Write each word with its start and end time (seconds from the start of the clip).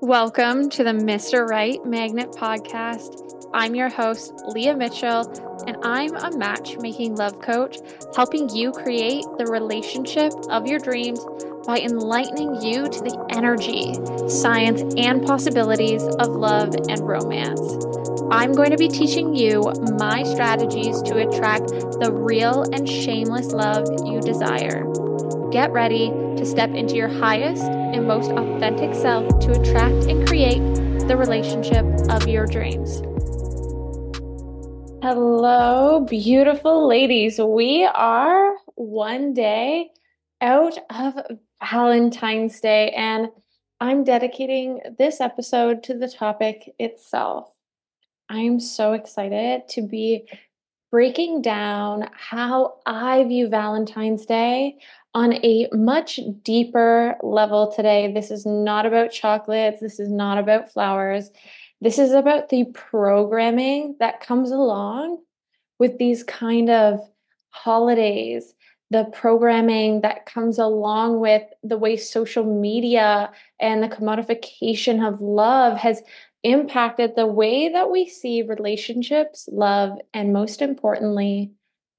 Welcome 0.00 0.68
to 0.70 0.84
the 0.84 0.90
Mr. 0.90 1.48
Right 1.48 1.78
Magnet 1.86 2.32
podcast. 2.32 3.48
I'm 3.54 3.74
your 3.74 3.88
host, 3.88 4.34
Leah 4.48 4.76
Mitchell, 4.76 5.22
and 5.66 5.76
I'm 5.82 6.14
a 6.16 6.36
matchmaking 6.36 7.14
love 7.14 7.40
coach 7.40 7.78
helping 8.14 8.48
you 8.50 8.72
create 8.72 9.24
the 9.38 9.46
relationship 9.46 10.32
of 10.50 10.66
your 10.66 10.80
dreams 10.80 11.24
by 11.64 11.78
enlightening 11.78 12.60
you 12.60 12.82
to 12.82 13.00
the 13.00 13.26
energy, 13.30 13.94
science, 14.28 14.82
and 14.98 15.24
possibilities 15.24 16.02
of 16.18 16.28
love 16.28 16.74
and 16.88 17.00
romance. 17.00 17.60
I'm 18.30 18.52
going 18.52 18.72
to 18.72 18.76
be 18.76 18.88
teaching 18.88 19.34
you 19.34 19.62
my 19.98 20.24
strategies 20.24 21.00
to 21.02 21.26
attract 21.26 21.68
the 21.68 22.12
real 22.12 22.64
and 22.72 22.88
shameless 22.88 23.52
love 23.52 23.86
you 24.04 24.20
desire. 24.20 24.84
Get 25.50 25.70
ready 25.70 26.10
to 26.36 26.44
step 26.44 26.70
into 26.70 26.96
your 26.96 27.08
highest 27.08 27.62
and 27.94 28.08
most 28.08 28.32
authentic 28.32 28.92
self 28.92 29.38
to 29.38 29.52
attract 29.52 30.06
and 30.06 30.26
create 30.26 30.58
the 31.06 31.16
relationship 31.16 31.84
of 32.10 32.26
your 32.26 32.44
dreams. 32.44 33.00
Hello, 35.00 36.00
beautiful 36.00 36.88
ladies. 36.88 37.38
We 37.38 37.84
are 37.84 38.56
one 38.74 39.32
day 39.32 39.90
out 40.40 40.76
of 40.90 41.38
Valentine's 41.70 42.58
Day, 42.58 42.90
and 42.90 43.28
I'm 43.80 44.02
dedicating 44.02 44.80
this 44.98 45.20
episode 45.20 45.84
to 45.84 45.96
the 45.96 46.08
topic 46.08 46.74
itself. 46.80 47.48
I'm 48.28 48.58
so 48.58 48.94
excited 48.94 49.68
to 49.68 49.82
be 49.82 50.28
breaking 50.94 51.42
down 51.42 52.08
how 52.12 52.76
I 52.86 53.24
view 53.24 53.48
Valentine's 53.48 54.26
Day 54.26 54.76
on 55.12 55.32
a 55.44 55.66
much 55.72 56.20
deeper 56.44 57.16
level 57.20 57.72
today. 57.72 58.12
This 58.14 58.30
is 58.30 58.46
not 58.46 58.86
about 58.86 59.10
chocolates, 59.10 59.80
this 59.80 59.98
is 59.98 60.08
not 60.08 60.38
about 60.38 60.72
flowers. 60.72 61.30
This 61.80 61.98
is 61.98 62.12
about 62.12 62.48
the 62.48 62.66
programming 62.66 63.96
that 63.98 64.20
comes 64.20 64.52
along 64.52 65.18
with 65.80 65.98
these 65.98 66.22
kind 66.22 66.70
of 66.70 67.00
holidays, 67.50 68.54
the 68.92 69.06
programming 69.06 70.02
that 70.02 70.26
comes 70.26 70.60
along 70.60 71.18
with 71.18 71.42
the 71.64 71.76
way 71.76 71.96
social 71.96 72.44
media 72.44 73.32
and 73.58 73.82
the 73.82 73.88
commodification 73.88 75.04
of 75.04 75.20
love 75.20 75.76
has 75.76 76.02
impacted 76.44 77.16
the 77.16 77.26
way 77.26 77.70
that 77.70 77.90
we 77.90 78.06
see 78.06 78.42
relationships, 78.42 79.48
love, 79.50 79.98
and 80.12 80.32
most 80.32 80.62
importantly, 80.62 81.52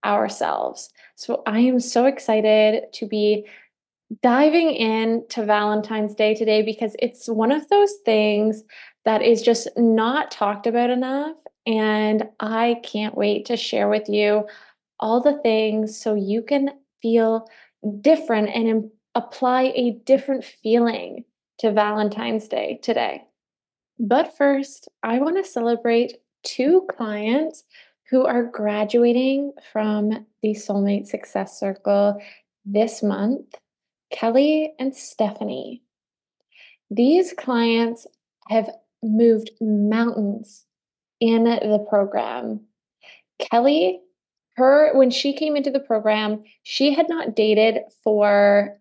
ourselves. 0.06 0.90
So 1.16 1.42
I 1.46 1.60
am 1.60 1.80
so 1.80 2.06
excited 2.06 2.94
to 2.94 3.08
be 3.08 3.48
diving 4.22 4.74
into 4.76 5.44
Valentine's 5.44 6.14
Day 6.14 6.36
today 6.36 6.62
because 6.62 6.96
it's 7.00 7.28
one 7.28 7.52
of 7.52 7.68
those 7.70 7.94
things 8.06 8.64
that 9.04 9.24
is 9.24 9.42
just 9.42 9.68
not 9.76 10.32
talked 10.32 10.68
about 10.68 10.92
enough. 10.92 11.36
And 11.66 12.30
I 12.40 12.80
can't 12.84 13.18
wait 13.18 13.46
to 13.46 13.58
share 13.58 13.90
with 13.90 14.08
you 14.08 14.48
all 15.00 15.22
the 15.22 15.40
things 15.42 16.00
so 16.00 16.14
you 16.14 16.44
can 16.44 16.70
feel 17.02 17.48
different 18.02 18.50
and 18.50 18.92
apply 19.16 19.74
a 19.76 19.92
different 20.06 20.46
feeling 20.46 21.26
to 21.60 21.72
Valentine's 21.72 22.48
Day 22.48 22.80
today. 22.84 23.24
But 24.00 24.36
first, 24.38 24.90
I 25.04 25.20
want 25.20 25.38
to 25.38 25.50
celebrate 25.50 26.18
two 26.44 26.88
clients 26.96 27.64
who 28.10 28.26
are 28.26 28.44
graduating 28.44 29.54
from 29.72 30.26
the 30.42 30.54
Soulmate 30.54 31.08
Success 31.08 31.60
Circle 31.60 32.22
this 32.66 33.02
month 33.02 33.56
Kelly 34.12 34.74
and 34.80 34.96
Stephanie. 34.96 35.82
These 36.92 37.34
clients 37.34 38.06
have 38.50 38.70
moved 39.02 39.52
mountains 39.60 40.66
in 41.20 41.44
the 41.46 41.86
program. 41.90 42.62
Kelly, 43.40 44.02
her 44.56 44.96
when 44.96 45.10
she 45.10 45.34
came 45.34 45.56
into 45.56 45.72
the 45.72 45.80
program, 45.80 46.44
she 46.64 46.94
had 46.94 47.10
not 47.10 47.36
dated 47.36 47.80
for 48.04 48.80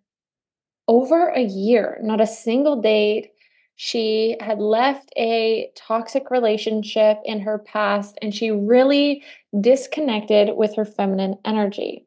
over 0.87 1.29
a 1.29 1.41
year, 1.43 1.99
not 2.03 2.21
a 2.21 2.27
single 2.27 2.81
date. 2.81 3.31
She 3.77 4.37
had 4.41 4.61
left 4.61 5.11
a 5.17 5.71
toxic 5.75 6.31
relationship 6.31 7.19
in 7.25 7.41
her 7.41 7.59
past 7.59 8.17
and 8.23 8.35
she 8.35 8.51
really 8.51 9.25
disconnected 9.61 10.57
with 10.57 10.77
her 10.77 10.85
feminine 10.85 11.39
energy. 11.45 12.07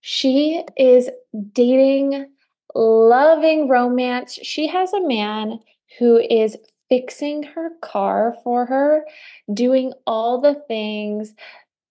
She 0.00 0.62
is 0.76 1.08
dating, 1.52 2.26
loving 2.74 3.68
romance. 3.68 4.38
She 4.42 4.66
has 4.66 4.92
a 4.92 5.06
man 5.06 5.60
who 5.98 6.18
is 6.18 6.58
fixing 6.88 7.44
her 7.44 7.70
car 7.80 8.36
for 8.42 8.66
her, 8.66 9.06
doing 9.52 9.92
all 10.06 10.40
the 10.40 10.54
things, 10.68 11.34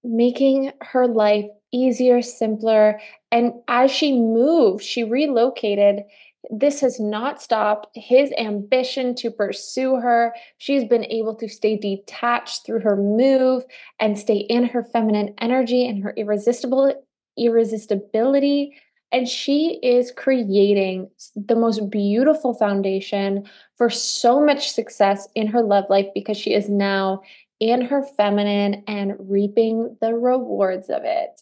making 0.03 0.71
her 0.81 1.07
life 1.07 1.45
easier, 1.71 2.21
simpler. 2.21 2.99
And 3.31 3.53
as 3.67 3.89
she 3.89 4.11
moved, 4.19 4.83
she 4.83 5.03
relocated 5.03 6.03
this 6.49 6.81
has 6.81 6.99
not 6.99 7.41
stopped 7.41 7.87
his 7.95 8.31
ambition 8.37 9.15
to 9.15 9.31
pursue 9.31 9.95
her. 9.95 10.35
She's 10.57 10.83
been 10.83 11.05
able 11.05 11.35
to 11.35 11.47
stay 11.47 11.77
detached 11.77 12.65
through 12.65 12.81
her 12.81 12.97
move 12.97 13.63
and 13.99 14.17
stay 14.17 14.37
in 14.37 14.65
her 14.65 14.83
feminine 14.83 15.33
energy 15.39 15.87
and 15.87 16.03
her 16.03 16.13
irresistible 16.17 16.93
irresistibility. 17.37 18.75
And 19.11 19.27
she 19.27 19.79
is 19.83 20.11
creating 20.11 21.09
the 21.35 21.55
most 21.55 21.89
beautiful 21.89 22.53
foundation 22.53 23.47
for 23.77 23.89
so 23.89 24.43
much 24.43 24.71
success 24.71 25.27
in 25.35 25.47
her 25.47 25.61
love 25.61 25.85
life 25.89 26.07
because 26.13 26.37
she 26.37 26.53
is 26.53 26.67
now 26.67 27.21
in 27.59 27.81
her 27.81 28.03
feminine 28.03 28.83
and 28.87 29.15
reaping 29.19 29.95
the 30.01 30.13
rewards 30.13 30.89
of 30.89 31.03
it. 31.05 31.41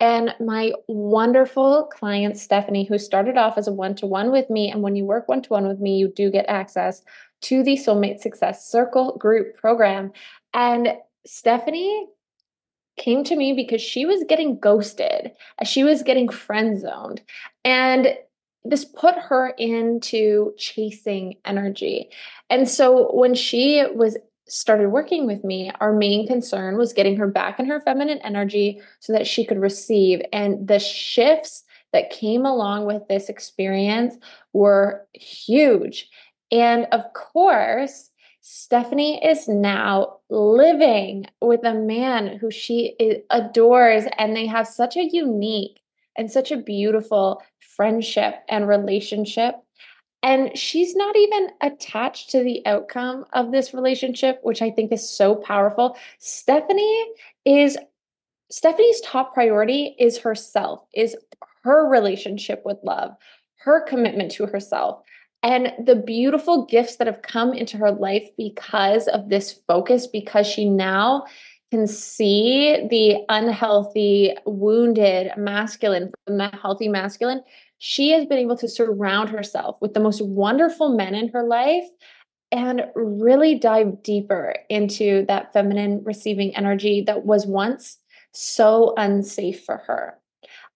And 0.00 0.34
my 0.40 0.72
wonderful 0.88 1.90
client, 1.92 2.38
Stephanie, 2.38 2.84
who 2.84 2.98
started 2.98 3.36
off 3.36 3.58
as 3.58 3.68
a 3.68 3.72
one 3.72 3.94
to 3.96 4.06
one 4.06 4.32
with 4.32 4.48
me. 4.48 4.70
And 4.70 4.82
when 4.82 4.96
you 4.96 5.04
work 5.04 5.28
one 5.28 5.42
to 5.42 5.48
one 5.50 5.68
with 5.68 5.78
me, 5.78 5.98
you 5.98 6.08
do 6.08 6.30
get 6.30 6.46
access 6.48 7.02
to 7.42 7.62
the 7.62 7.76
Soulmate 7.76 8.20
Success 8.20 8.70
Circle 8.70 9.18
group 9.18 9.56
program. 9.56 10.12
And 10.54 10.94
Stephanie 11.26 12.08
came 12.98 13.24
to 13.24 13.36
me 13.36 13.52
because 13.52 13.80
she 13.80 14.06
was 14.06 14.24
getting 14.28 14.58
ghosted, 14.58 15.32
she 15.64 15.84
was 15.84 16.02
getting 16.02 16.28
friend 16.28 16.80
zoned. 16.80 17.22
And 17.64 18.16
this 18.64 18.84
put 18.84 19.14
her 19.14 19.54
into 19.58 20.52
chasing 20.58 21.36
energy. 21.46 22.10
And 22.50 22.68
so 22.68 23.10
when 23.14 23.34
she 23.34 23.82
was 23.94 24.18
started 24.50 24.88
working 24.88 25.26
with 25.26 25.44
me, 25.44 25.70
our 25.80 25.92
main 25.92 26.26
concern 26.26 26.76
was 26.76 26.92
getting 26.92 27.16
her 27.16 27.28
back 27.28 27.58
in 27.58 27.66
her 27.66 27.80
feminine 27.80 28.18
energy 28.18 28.80
so 28.98 29.12
that 29.12 29.26
she 29.26 29.44
could 29.44 29.58
receive. 29.58 30.20
And 30.32 30.66
the 30.66 30.78
shifts 30.78 31.64
that 31.92 32.10
came 32.10 32.44
along 32.44 32.86
with 32.86 33.06
this 33.08 33.28
experience 33.28 34.16
were 34.52 35.06
huge. 35.14 36.08
And 36.52 36.86
of 36.92 37.02
course, 37.14 38.10
Stephanie 38.40 39.24
is 39.24 39.48
now 39.48 40.18
living 40.30 41.26
with 41.40 41.62
a 41.64 41.74
man 41.74 42.38
who 42.38 42.50
she 42.50 42.96
adores, 43.30 44.04
and 44.18 44.34
they 44.34 44.46
have 44.46 44.66
such 44.66 44.96
a 44.96 45.04
unique 45.04 45.80
and 46.16 46.30
such 46.30 46.50
a 46.50 46.56
beautiful 46.56 47.42
friendship 47.58 48.36
and 48.48 48.66
relationship 48.66 49.56
and 50.22 50.56
she's 50.56 50.94
not 50.94 51.16
even 51.16 51.48
attached 51.62 52.30
to 52.30 52.42
the 52.42 52.64
outcome 52.66 53.24
of 53.32 53.52
this 53.52 53.72
relationship, 53.72 54.40
which 54.42 54.60
I 54.60 54.70
think 54.70 54.92
is 54.92 55.08
so 55.08 55.34
powerful. 55.34 55.96
Stephanie 56.18 57.04
is 57.44 57.78
Stephanie's 58.50 59.00
top 59.02 59.32
priority 59.32 59.94
is 59.98 60.18
herself, 60.18 60.84
is 60.92 61.16
her 61.62 61.88
relationship 61.88 62.62
with 62.64 62.78
love, 62.82 63.12
her 63.58 63.80
commitment 63.86 64.32
to 64.32 64.46
herself, 64.46 65.02
and 65.42 65.72
the 65.84 65.94
beautiful 65.94 66.66
gifts 66.66 66.96
that 66.96 67.06
have 67.06 67.22
come 67.22 67.52
into 67.52 67.76
her 67.76 67.92
life 67.92 68.28
because 68.36 69.06
of 69.08 69.28
this 69.28 69.60
focus, 69.68 70.06
because 70.06 70.46
she 70.46 70.68
now 70.68 71.24
can 71.70 71.86
see 71.86 72.88
the 72.90 73.24
unhealthy, 73.28 74.34
wounded 74.44 75.30
masculine 75.36 76.10
from 76.26 76.38
the 76.38 76.48
healthy 76.48 76.88
masculine 76.88 77.42
she 77.82 78.10
has 78.10 78.26
been 78.26 78.38
able 78.38 78.58
to 78.58 78.68
surround 78.68 79.30
herself 79.30 79.78
with 79.80 79.94
the 79.94 80.00
most 80.00 80.20
wonderful 80.20 80.94
men 80.94 81.14
in 81.14 81.28
her 81.28 81.42
life 81.42 81.86
and 82.52 82.82
really 82.94 83.58
dive 83.58 84.02
deeper 84.02 84.54
into 84.68 85.24
that 85.28 85.54
feminine 85.54 86.02
receiving 86.04 86.54
energy 86.54 87.02
that 87.06 87.24
was 87.24 87.46
once 87.46 87.96
so 88.32 88.92
unsafe 88.98 89.64
for 89.64 89.78
her. 89.86 90.18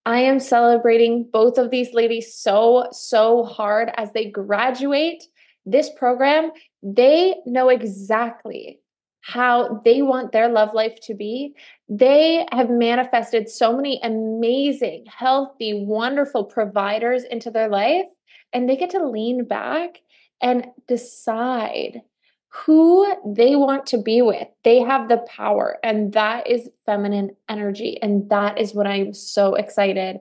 I 0.06 0.20
am 0.20 0.40
celebrating 0.40 1.28
both 1.30 1.58
of 1.58 1.70
these 1.70 1.92
ladies 1.92 2.34
so, 2.34 2.88
so 2.90 3.44
hard 3.44 3.90
as 3.98 4.10
they 4.12 4.30
graduate 4.30 5.24
this 5.66 5.90
program. 5.90 6.52
They 6.82 7.34
know 7.44 7.68
exactly 7.68 8.80
how 9.24 9.80
they 9.86 10.02
want 10.02 10.32
their 10.32 10.50
love 10.50 10.74
life 10.74 11.00
to 11.00 11.14
be. 11.14 11.54
They 11.88 12.46
have 12.52 12.68
manifested 12.68 13.48
so 13.48 13.74
many 13.74 13.98
amazing, 14.02 15.06
healthy, 15.06 15.72
wonderful 15.72 16.44
providers 16.44 17.24
into 17.24 17.50
their 17.50 17.68
life, 17.68 18.04
and 18.52 18.68
they 18.68 18.76
get 18.76 18.90
to 18.90 19.08
lean 19.08 19.44
back 19.44 20.02
and 20.42 20.66
decide 20.86 22.02
who 22.48 23.06
they 23.26 23.56
want 23.56 23.86
to 23.86 23.98
be 23.98 24.20
with. 24.20 24.46
They 24.62 24.80
have 24.80 25.08
the 25.08 25.24
power, 25.26 25.78
and 25.82 26.12
that 26.12 26.46
is 26.46 26.68
feminine 26.84 27.34
energy. 27.48 27.98
And 28.02 28.28
that 28.28 28.60
is 28.60 28.74
what 28.74 28.86
I'm 28.86 29.14
so 29.14 29.54
excited 29.54 30.18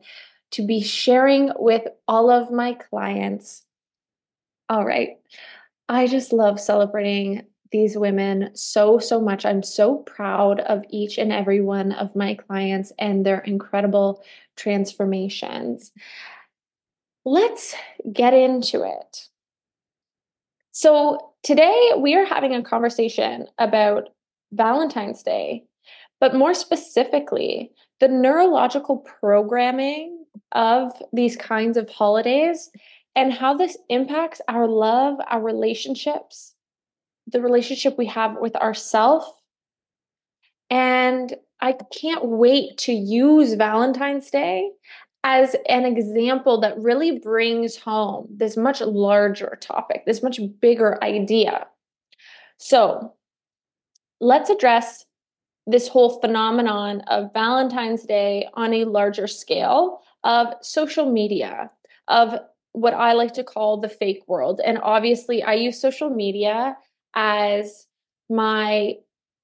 to 0.51 0.65
be 0.65 0.81
sharing 0.81 1.51
with 1.57 1.83
all 2.07 2.31
of 2.31 2.51
my 2.51 2.73
clients. 2.73 3.63
All 4.69 4.85
right. 4.85 5.17
I 5.89 6.07
just 6.07 6.31
love 6.31 6.57
celebrating 6.57 7.44
these 7.73 7.97
women 7.97 8.51
so, 8.53 8.99
so 8.99 9.19
much. 9.19 9.45
I'm 9.45 9.63
so 9.63 9.97
proud 9.97 10.61
of 10.61 10.85
each 10.89 11.17
and 11.17 11.33
every 11.33 11.59
one 11.59 11.91
of 11.91 12.15
my 12.15 12.35
clients 12.35 12.93
and 12.97 13.25
their 13.25 13.39
incredible 13.39 14.23
transformations. 14.55 15.91
Let's 17.25 17.75
get 18.13 18.33
into 18.33 18.83
it. 18.83 19.27
So, 20.71 21.33
Today, 21.43 21.91
we 21.97 22.15
are 22.15 22.23
having 22.23 22.55
a 22.55 22.63
conversation 22.63 23.47
about 23.59 24.07
Valentine's 24.53 25.23
Day, 25.23 25.65
but 26.21 26.33
more 26.33 26.53
specifically, 26.53 27.73
the 27.99 28.07
neurological 28.07 28.99
programming 28.99 30.23
of 30.53 30.93
these 31.11 31.35
kinds 31.35 31.75
of 31.75 31.89
holidays 31.89 32.71
and 33.13 33.33
how 33.33 33.57
this 33.57 33.77
impacts 33.89 34.39
our 34.47 34.69
love, 34.69 35.17
our 35.27 35.41
relationships, 35.41 36.52
the 37.27 37.41
relationship 37.41 37.97
we 37.97 38.07
have 38.07 38.37
with 38.39 38.55
ourselves. 38.55 39.25
And 40.69 41.35
I 41.61 41.73
can't 41.73 42.25
wait 42.25 42.77
to 42.79 42.91
use 42.91 43.53
Valentine's 43.53 44.29
Day 44.29 44.71
as 45.23 45.55
an 45.69 45.85
example 45.85 46.59
that 46.61 46.77
really 46.77 47.19
brings 47.19 47.77
home 47.77 48.27
this 48.29 48.57
much 48.57 48.81
larger 48.81 49.57
topic, 49.61 50.05
this 50.05 50.21
much 50.21 50.39
bigger 50.59 51.01
idea. 51.01 51.67
So 52.57 53.13
let's 54.19 54.49
address 54.49 55.05
this 55.65 55.87
whole 55.87 56.19
phenomenon 56.19 57.01
of 57.07 57.31
Valentine's 57.33 58.03
Day 58.03 58.49
on 58.55 58.73
a 58.73 58.83
larger 58.83 59.27
scale 59.27 60.01
of 60.25 60.47
social 60.61 61.09
media, 61.09 61.71
of 62.09 62.39
what 62.73 62.93
I 62.93 63.13
like 63.13 63.33
to 63.35 63.43
call 63.43 63.77
the 63.77 63.87
fake 63.87 64.23
world. 64.27 64.59
And 64.65 64.77
obviously, 64.81 65.41
I 65.43 65.53
use 65.53 65.79
social 65.79 66.09
media 66.09 66.75
as 67.15 67.88
my 68.30 68.95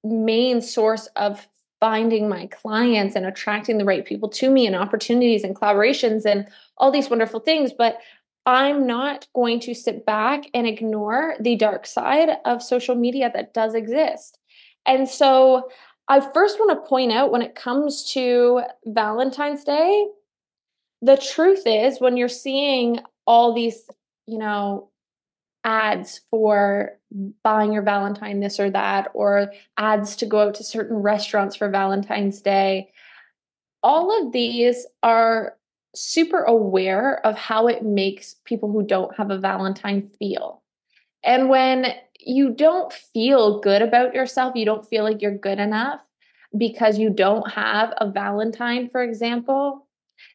main 0.02 0.60
source 0.60 1.06
of 1.16 1.46
finding 1.80 2.28
my 2.28 2.46
clients 2.46 3.16
and 3.16 3.24
attracting 3.24 3.78
the 3.78 3.84
right 3.84 4.04
people 4.04 4.28
to 4.28 4.50
me 4.50 4.66
and 4.66 4.76
opportunities 4.76 5.44
and 5.44 5.56
collaborations 5.56 6.26
and 6.26 6.46
all 6.76 6.90
these 6.90 7.08
wonderful 7.08 7.40
things. 7.40 7.72
But 7.72 7.98
I'm 8.46 8.86
not 8.86 9.26
going 9.34 9.60
to 9.60 9.74
sit 9.74 10.04
back 10.04 10.44
and 10.54 10.66
ignore 10.66 11.36
the 11.40 11.56
dark 11.56 11.86
side 11.86 12.30
of 12.44 12.62
social 12.62 12.94
media 12.94 13.30
that 13.34 13.54
does 13.54 13.74
exist. 13.74 14.38
And 14.86 15.08
so 15.08 15.70
I 16.08 16.20
first 16.20 16.58
want 16.58 16.70
to 16.72 16.88
point 16.88 17.12
out 17.12 17.30
when 17.30 17.42
it 17.42 17.54
comes 17.54 18.10
to 18.12 18.62
Valentine's 18.84 19.64
Day, 19.64 20.08
the 21.02 21.16
truth 21.16 21.62
is 21.66 22.00
when 22.00 22.16
you're 22.16 22.28
seeing 22.28 23.00
all 23.26 23.54
these, 23.54 23.88
you 24.26 24.38
know, 24.38 24.90
ads 25.64 26.20
for 26.30 26.98
buying 27.42 27.72
your 27.72 27.82
Valentine 27.82 28.40
this 28.40 28.58
or 28.58 28.70
that, 28.70 29.08
or 29.14 29.52
ads 29.76 30.16
to 30.16 30.26
go 30.26 30.40
out 30.40 30.54
to 30.54 30.64
certain 30.64 30.96
restaurants 30.96 31.56
for 31.56 31.68
Valentine's 31.68 32.40
Day. 32.40 32.90
All 33.82 34.26
of 34.26 34.32
these 34.32 34.86
are 35.02 35.56
super 35.94 36.42
aware 36.42 37.24
of 37.26 37.36
how 37.36 37.66
it 37.66 37.82
makes 37.82 38.36
people 38.44 38.70
who 38.70 38.82
don't 38.82 39.16
have 39.16 39.30
a 39.30 39.38
Valentine 39.38 40.10
feel. 40.18 40.62
And 41.24 41.48
when 41.48 41.86
you 42.18 42.50
don't 42.50 42.92
feel 42.92 43.60
good 43.60 43.82
about 43.82 44.14
yourself, 44.14 44.54
you 44.54 44.64
don't 44.64 44.88
feel 44.88 45.04
like 45.04 45.20
you're 45.20 45.36
good 45.36 45.58
enough 45.58 46.00
because 46.56 46.98
you 46.98 47.10
don't 47.10 47.50
have 47.50 47.92
a 47.98 48.10
Valentine, 48.10 48.88
for 48.90 49.02
example, 49.02 49.86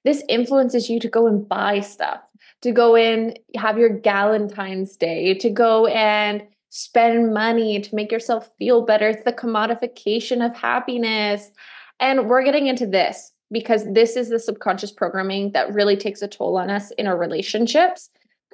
this 0.04 0.24
influences 0.28 0.89
you 0.89 1.00
to 1.00 1.07
go 1.07 1.28
and 1.28 1.48
buy 1.48 1.80
stuff 1.80 2.21
to 2.66 2.72
go 2.72 2.96
in, 2.96 3.36
have 3.56 3.78
your 3.78 3.96
Galentine's 4.00 4.98
Day, 4.98 5.36
to 5.36 5.52
go 5.52 5.86
and 5.86 6.42
spend 6.72 7.32
money 7.32 7.80
to 7.80 7.94
make 7.96 8.12
yourself 8.12 8.50
feel 8.58 8.82
better. 8.82 9.08
It's 9.08 9.24
the 9.24 9.32
commodification 9.32 10.44
of 10.44 10.58
happiness. 10.58 11.52
And 12.00 12.28
we're 12.28 12.44
getting 12.44 12.66
into 12.66 12.88
this 12.88 13.32
because 13.52 13.86
this 13.94 14.16
is 14.16 14.30
the 14.30 14.40
subconscious 14.40 14.92
programming 14.92 15.52
that 15.52 15.76
really 15.76 15.96
takes 15.96 16.24
a 16.24 16.28
toll 16.28 16.58
on 16.58 16.72
us 16.72 16.90
in 16.98 17.06
our 17.06 17.16
relationships. 17.16 18.10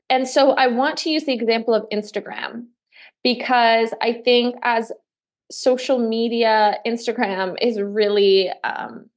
And 0.10 0.28
so 0.28 0.52
I 0.52 0.68
want 0.68 0.98
to 0.98 1.10
use 1.10 1.24
the 1.24 1.32
example 1.32 1.74
of 1.74 1.88
Instagram 1.90 2.66
because 3.24 3.94
I 4.02 4.12
think 4.12 4.58
as 4.62 4.92
social 5.50 6.00
media, 6.00 6.80
Instagram 6.86 7.56
is 7.62 7.80
really 7.80 8.52
um, 8.66 9.10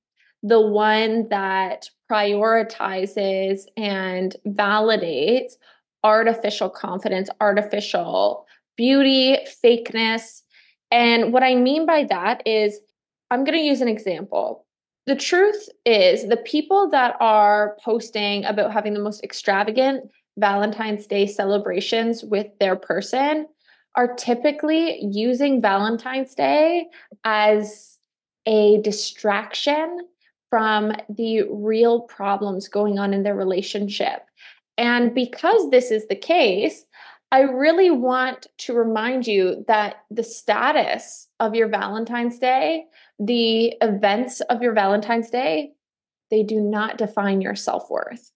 the 0.44 0.60
one 0.60 1.26
that 1.30 1.88
prioritizes 2.10 3.62
and 3.78 4.36
validates 4.46 5.54
artificial 6.04 6.68
confidence, 6.68 7.30
artificial 7.40 8.46
beauty, 8.76 9.38
fakeness. 9.64 10.42
And 10.90 11.32
what 11.32 11.42
I 11.42 11.54
mean 11.54 11.86
by 11.86 12.04
that 12.10 12.46
is, 12.46 12.78
I'm 13.30 13.44
going 13.44 13.58
to 13.58 13.64
use 13.64 13.80
an 13.80 13.88
example. 13.88 14.66
The 15.06 15.16
truth 15.16 15.70
is, 15.86 16.28
the 16.28 16.36
people 16.36 16.90
that 16.90 17.16
are 17.20 17.78
posting 17.82 18.44
about 18.44 18.70
having 18.70 18.92
the 18.92 19.00
most 19.00 19.24
extravagant 19.24 20.10
Valentine's 20.36 21.06
Day 21.06 21.26
celebrations 21.26 22.22
with 22.22 22.48
their 22.60 22.76
person 22.76 23.46
are 23.94 24.14
typically 24.14 25.02
using 25.02 25.62
Valentine's 25.62 26.34
Day 26.34 26.86
as 27.24 27.98
a 28.46 28.82
distraction 28.82 30.00
from 30.54 30.92
the 31.08 31.42
real 31.50 32.02
problems 32.02 32.68
going 32.68 32.96
on 32.96 33.12
in 33.12 33.24
their 33.24 33.34
relationship. 33.34 34.22
And 34.78 35.12
because 35.12 35.68
this 35.70 35.90
is 35.90 36.06
the 36.06 36.14
case, 36.14 36.84
I 37.32 37.40
really 37.40 37.90
want 37.90 38.46
to 38.58 38.72
remind 38.72 39.26
you 39.26 39.64
that 39.66 40.04
the 40.12 40.22
status 40.22 41.26
of 41.40 41.56
your 41.56 41.66
Valentine's 41.66 42.38
Day, 42.38 42.84
the 43.18 43.74
events 43.82 44.42
of 44.42 44.62
your 44.62 44.74
Valentine's 44.74 45.28
Day, 45.28 45.72
they 46.30 46.44
do 46.44 46.60
not 46.60 46.98
define 46.98 47.40
your 47.40 47.56
self 47.56 47.90
worth. 47.90 48.30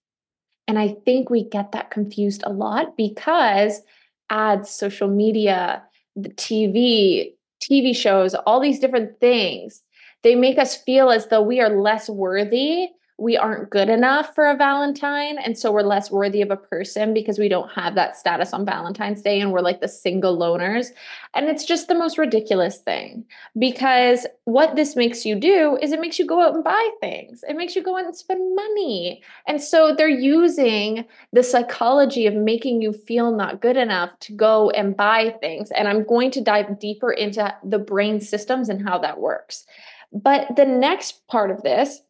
And 0.67 0.77
I 0.77 0.97
think 1.05 1.29
we 1.29 1.45
get 1.45 1.71
that 1.71 1.89
confused 1.89 2.43
a 2.45 2.51
lot 2.51 2.97
because 2.97 3.81
ads, 4.29 4.69
social 4.69 5.07
media, 5.07 5.83
the 6.17 6.31
TV, 6.31 7.33
TV 7.63 7.95
shows, 7.95 8.35
all 8.35 8.59
these 8.59 8.79
different 8.79 9.21
things 9.21 9.83
they 10.23 10.35
make 10.35 10.57
us 10.57 10.75
feel 10.75 11.09
as 11.09 11.27
though 11.27 11.41
we 11.41 11.59
are 11.61 11.69
less 11.69 12.09
worthy 12.09 12.89
we 13.19 13.35
aren't 13.35 13.69
good 13.69 13.89
enough 13.89 14.33
for 14.33 14.49
a 14.49 14.55
Valentine. 14.55 15.37
And 15.37 15.57
so 15.57 15.71
we're 15.71 15.81
less 15.81 16.09
worthy 16.09 16.41
of 16.41 16.51
a 16.51 16.57
person 16.57 17.13
because 17.13 17.37
we 17.37 17.49
don't 17.49 17.69
have 17.71 17.95
that 17.95 18.15
status 18.15 18.53
on 18.53 18.65
Valentine's 18.65 19.21
Day 19.21 19.41
and 19.41 19.51
we're 19.51 19.59
like 19.59 19.81
the 19.81 19.87
single 19.87 20.37
loners. 20.37 20.87
And 21.35 21.47
it's 21.47 21.65
just 21.65 21.87
the 21.89 21.95
most 21.95 22.17
ridiculous 22.17 22.77
thing 22.77 23.25
because 23.57 24.25
what 24.45 24.75
this 24.75 24.95
makes 24.95 25.25
you 25.25 25.35
do 25.35 25.77
is 25.81 25.91
it 25.91 25.99
makes 25.99 26.17
you 26.17 26.25
go 26.25 26.41
out 26.41 26.55
and 26.55 26.63
buy 26.63 26.89
things, 27.01 27.43
it 27.47 27.55
makes 27.55 27.75
you 27.75 27.83
go 27.83 27.97
out 27.97 28.05
and 28.05 28.15
spend 28.15 28.55
money. 28.55 29.21
And 29.47 29.61
so 29.61 29.93
they're 29.95 30.07
using 30.07 31.05
the 31.33 31.43
psychology 31.43 32.25
of 32.25 32.33
making 32.33 32.81
you 32.81 32.93
feel 32.93 33.35
not 33.35 33.61
good 33.61 33.77
enough 33.77 34.17
to 34.21 34.33
go 34.33 34.69
and 34.71 34.95
buy 34.95 35.35
things. 35.41 35.71
And 35.71 35.87
I'm 35.87 36.05
going 36.05 36.31
to 36.31 36.41
dive 36.41 36.79
deeper 36.79 37.11
into 37.11 37.53
the 37.63 37.79
brain 37.79 38.21
systems 38.21 38.69
and 38.69 38.87
how 38.87 38.97
that 38.99 39.19
works. 39.19 39.65
But 40.11 40.55
the 40.55 40.65
next 40.65 41.27
part 41.27 41.51
of 41.51 41.63
this 41.63 42.01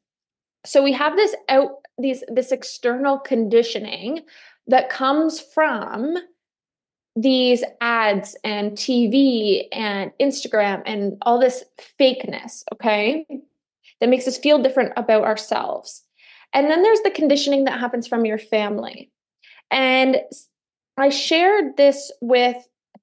so 0.66 0.84
we 0.84 0.92
have 0.94 1.16
this 1.16 1.36
out 1.48 1.70
these 1.98 2.24
this 2.28 2.52
external 2.52 3.18
conditioning 3.20 4.22
that 4.68 4.90
comes 4.90 5.40
from 5.40 6.16
these 7.16 7.64
ads 7.82 8.36
and 8.44 8.74
TV 8.74 9.68
and 9.72 10.12
Instagram 10.22 10.82
and 10.86 11.18
all 11.24 11.40
this 11.40 11.64
fakeness, 12.00 12.64
okay? 12.74 13.26
That 14.00 14.10
makes 14.10 14.28
us 14.28 14.38
feel 14.38 14.62
different 14.62 14.94
about 14.96 15.24
ourselves. 15.24 16.04
And 16.54 16.70
then 16.70 16.84
there's 16.84 17.02
the 17.02 17.12
conditioning 17.12 17.66
that 17.66 17.80
happens 17.80 18.08
from 18.08 18.26
your 18.26 18.38
family. 18.38 19.12
And 19.72 20.22
I 20.98 21.10
shared 21.10 21.76
this 21.76 22.12
with 22.22 22.58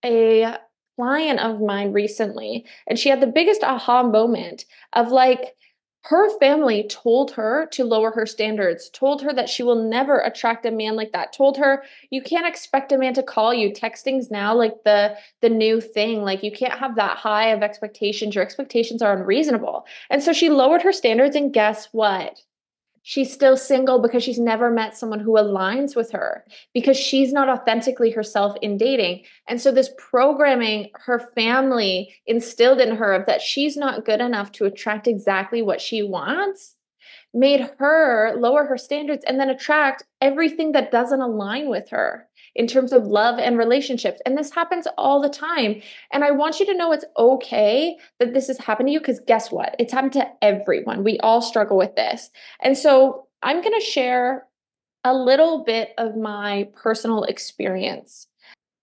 a 0.05 0.57
client 0.97 1.41
of 1.41 1.61
mine 1.61 1.93
recently, 1.93 2.65
and 2.87 2.99
she 2.99 3.09
had 3.09 3.21
the 3.21 3.27
biggest 3.27 3.63
aha 3.63 4.03
moment 4.03 4.65
of 4.93 5.09
like, 5.09 5.55
her 6.03 6.31
family 6.39 6.87
told 6.89 7.33
her 7.33 7.67
to 7.73 7.83
lower 7.83 8.13
her 8.13 8.27
standards, 8.27 8.89
told 8.91 9.23
her 9.23 9.33
that 9.33 9.49
she 9.49 9.65
will 9.65 9.89
never 9.89 10.21
attract 10.21 10.65
a 10.65 10.71
man 10.71 10.95
like 10.95 11.11
that, 11.11 11.33
told 11.33 11.57
her 11.57 11.83
you 12.11 12.23
can't 12.23 12.47
expect 12.47 12.93
a 12.93 12.99
man 12.99 13.13
to 13.15 13.25
call 13.25 13.53
you. 13.53 13.73
Texting's 13.73 14.31
now 14.31 14.55
like 14.55 14.85
the 14.85 15.17
the 15.43 15.49
new 15.49 15.81
thing. 15.81 16.23
Like 16.23 16.45
you 16.45 16.53
can't 16.53 16.79
have 16.79 16.95
that 16.95 17.17
high 17.17 17.49
of 17.49 17.63
expectations. 17.65 18.37
Your 18.37 18.45
expectations 18.45 19.03
are 19.03 19.17
unreasonable. 19.17 19.85
And 20.09 20.23
so 20.23 20.33
she 20.33 20.49
lowered 20.49 20.83
her 20.83 20.93
standards 20.93 21.35
and 21.35 21.53
guess 21.53 21.89
what? 21.91 22.41
She's 23.09 23.33
still 23.33 23.57
single 23.57 24.01
because 24.01 24.25
she's 24.25 24.39
never 24.39 24.69
met 24.69 24.97
someone 24.97 25.21
who 25.21 25.35
aligns 25.35 25.95
with 25.95 26.11
her 26.11 26.45
because 26.75 26.97
she's 26.97 27.33
not 27.33 27.49
authentically 27.49 28.11
herself 28.11 28.57
in 28.63 28.77
dating. 28.77 29.23
And 29.47 29.61
so 29.61 29.71
this 29.71 29.91
programming 29.97 30.91
her 30.95 31.21
family 31.37 32.13
instilled 32.27 32.81
in 32.81 32.97
her 32.97 33.13
of 33.13 33.27
that 33.27 33.41
she's 33.41 33.77
not 33.77 34.05
good 34.05 34.21
enough 34.21 34.51
to 34.53 34.65
attract 34.65 35.07
exactly 35.07 35.63
what 35.63 35.81
she 35.81 36.03
wants 36.03 36.75
made 37.33 37.71
her 37.79 38.35
lower 38.39 38.65
her 38.65 38.77
standards 38.77 39.25
and 39.25 39.39
then 39.39 39.51
attract 39.51 40.03
everything 40.21 40.73
that 40.73 40.91
doesn't 40.91 41.21
align 41.21 41.69
with 41.69 41.89
her 41.91 42.27
in 42.57 42.67
terms 42.67 42.93
of 42.93 43.07
love 43.07 43.39
and 43.39 43.59
relationships. 43.59 44.21
And 44.27 44.37
this 44.37 44.53
happens 44.53 44.89
all 44.99 45.21
the 45.21 45.29
time. 45.29 45.81
And 46.13 46.25
I 46.25 46.31
want 46.33 46.59
you 46.59 46.67
to 46.67 46.75
know 46.75 46.91
it's 46.91 47.05
okay 47.17 47.97
that 48.19 48.35
this 48.35 48.49
has 48.49 48.59
happened 48.59 48.89
to 48.89 48.93
you 48.93 48.99
because 48.99 49.21
guess 49.21 49.53
what? 49.53 49.77
It's 49.79 49.93
happened 49.93 50.15
to 50.15 50.27
everyone. 50.43 51.05
We 51.05 51.19
all 51.19 51.43
struggle 51.43 51.77
with 51.77 51.95
this. 51.95 52.31
And 52.61 52.77
so 52.77 53.27
I'm 53.43 53.63
going 53.63 53.79
to 53.79 53.87
share 53.87 54.47
a 55.05 55.15
little 55.15 55.63
bit 55.65 55.91
of 55.99 56.17
my 56.17 56.69
personal 56.75 57.25
experience. 57.25 58.27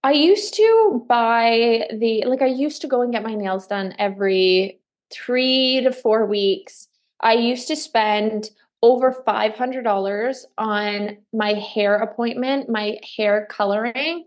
I 0.04 0.12
used 0.12 0.54
to 0.56 1.06
buy 1.08 1.88
the, 1.92 2.24
like, 2.26 2.42
I 2.42 2.48
used 2.48 2.82
to 2.82 2.88
go 2.88 3.02
and 3.02 3.12
get 3.12 3.24
my 3.24 3.36
nails 3.36 3.68
done 3.68 3.96
every 3.98 4.80
three 5.12 5.82
to 5.82 5.92
four 5.92 6.26
weeks. 6.26 6.88
I 7.22 7.34
used 7.34 7.68
to 7.70 7.76
spend 7.76 8.52
over 8.84 9.24
$500 9.26 10.46
on 10.58 11.18
my 11.32 11.54
hair 11.54 11.96
appointment, 11.96 12.70
my 12.70 13.00
hair 13.16 13.48
coloring. 13.50 14.26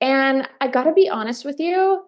And 0.00 0.48
I 0.60 0.66
got 0.66 0.84
to 0.84 0.92
be 0.92 1.08
honest 1.08 1.44
with 1.44 1.60
you, 1.60 2.02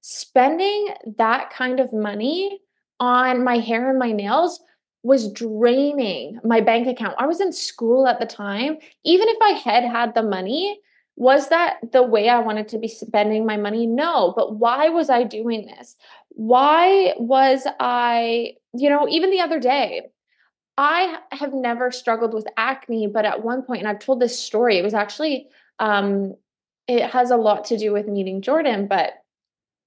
spending 0.00 0.94
that 1.18 1.50
kind 1.50 1.78
of 1.78 1.92
money 1.92 2.60
on 2.98 3.44
my 3.44 3.58
hair 3.58 3.90
and 3.90 3.98
my 3.98 4.12
nails 4.12 4.60
was 5.02 5.30
draining 5.30 6.40
my 6.42 6.62
bank 6.62 6.88
account. 6.88 7.14
I 7.18 7.26
was 7.26 7.42
in 7.42 7.52
school 7.52 8.08
at 8.08 8.18
the 8.18 8.26
time. 8.26 8.78
Even 9.04 9.28
if 9.28 9.36
I 9.42 9.50
had 9.50 9.84
had 9.84 10.14
the 10.14 10.22
money, 10.22 10.80
was 11.16 11.50
that 11.50 11.76
the 11.92 12.02
way 12.02 12.30
I 12.30 12.38
wanted 12.38 12.68
to 12.68 12.78
be 12.78 12.88
spending 12.88 13.44
my 13.44 13.58
money? 13.58 13.86
No. 13.86 14.32
But 14.34 14.56
why 14.56 14.88
was 14.88 15.10
I 15.10 15.22
doing 15.22 15.66
this? 15.66 15.96
Why 16.30 17.12
was 17.18 17.66
I, 17.78 18.54
you 18.74 18.88
know, 18.88 19.06
even 19.08 19.30
the 19.30 19.40
other 19.40 19.60
day, 19.60 20.08
I 20.78 21.18
have 21.32 21.54
never 21.54 21.90
struggled 21.90 22.34
with 22.34 22.46
acne, 22.56 23.06
but 23.06 23.24
at 23.24 23.42
one 23.42 23.62
point, 23.62 23.80
and 23.80 23.88
I've 23.88 23.98
told 23.98 24.20
this 24.20 24.38
story, 24.38 24.78
it 24.78 24.84
was 24.84 24.94
actually, 24.94 25.48
um, 25.78 26.34
it 26.86 27.10
has 27.10 27.30
a 27.30 27.36
lot 27.36 27.64
to 27.66 27.78
do 27.78 27.92
with 27.92 28.06
meeting 28.06 28.42
Jordan, 28.42 28.86
but 28.86 29.14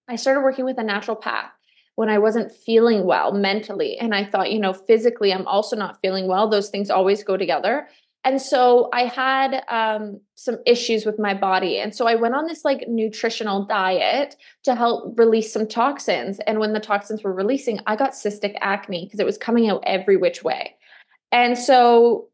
I 0.08 0.16
started 0.16 0.42
working 0.42 0.66
with 0.66 0.80
a 0.80 0.84
naturopath 0.84 1.52
when 1.96 2.10
I 2.10 2.18
wasn't 2.18 2.52
feeling 2.52 3.06
well 3.06 3.32
mentally. 3.32 3.98
And 3.98 4.16
I 4.16 4.26
thought, 4.26 4.52
you 4.52 4.60
know, 4.60 4.74
physically, 4.74 5.32
I'm 5.32 5.46
also 5.48 5.76
not 5.76 6.00
feeling 6.02 6.28
well. 6.28 6.50
Those 6.50 6.70
things 6.70 6.90
always 6.90 7.24
go 7.24 7.38
together. 7.38 7.88
And 8.26 8.42
so 8.42 8.90
I 8.92 9.06
had 9.06 9.64
um, 9.70 10.20
some 10.36 10.58
issues 10.66 11.06
with 11.06 11.20
my 11.20 11.34
body. 11.34 11.78
And 11.78 11.96
so 11.96 12.06
I 12.06 12.16
went 12.16 12.36
on 12.36 12.48
this 12.48 12.66
like 12.66 12.88
nutritional 12.88 13.66
diet 13.66 14.36
to 14.64 14.76
help 14.76 15.18
release 15.18 15.54
some 15.54 15.68
toxins. 15.68 16.40
And 16.40 16.60
when 16.60 16.74
the 16.74 16.80
toxins 16.80 17.24
were 17.24 17.34
releasing, 17.34 17.80
I 17.86 17.96
got 17.96 18.12
cystic 18.12 18.56
acne 18.60 19.06
because 19.06 19.20
it 19.20 19.26
was 19.26 19.38
coming 19.38 19.70
out 19.70 19.84
every 19.86 20.18
which 20.18 20.44
way. 20.44 20.76
And 21.32 21.58
so 21.58 22.30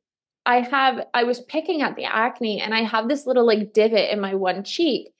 I 0.46 0.62
have, 0.62 1.06
I 1.14 1.24
was 1.24 1.42
picking 1.42 1.82
at 1.82 1.96
the 1.96 2.06
acne 2.06 2.62
and 2.62 2.74
I 2.74 2.84
have 2.84 3.08
this 3.08 3.26
little 3.26 3.46
like 3.46 3.74
divot 3.74 4.12
in 4.12 4.20
my 4.20 4.36
one 4.36 4.64
cheek. 4.64 5.12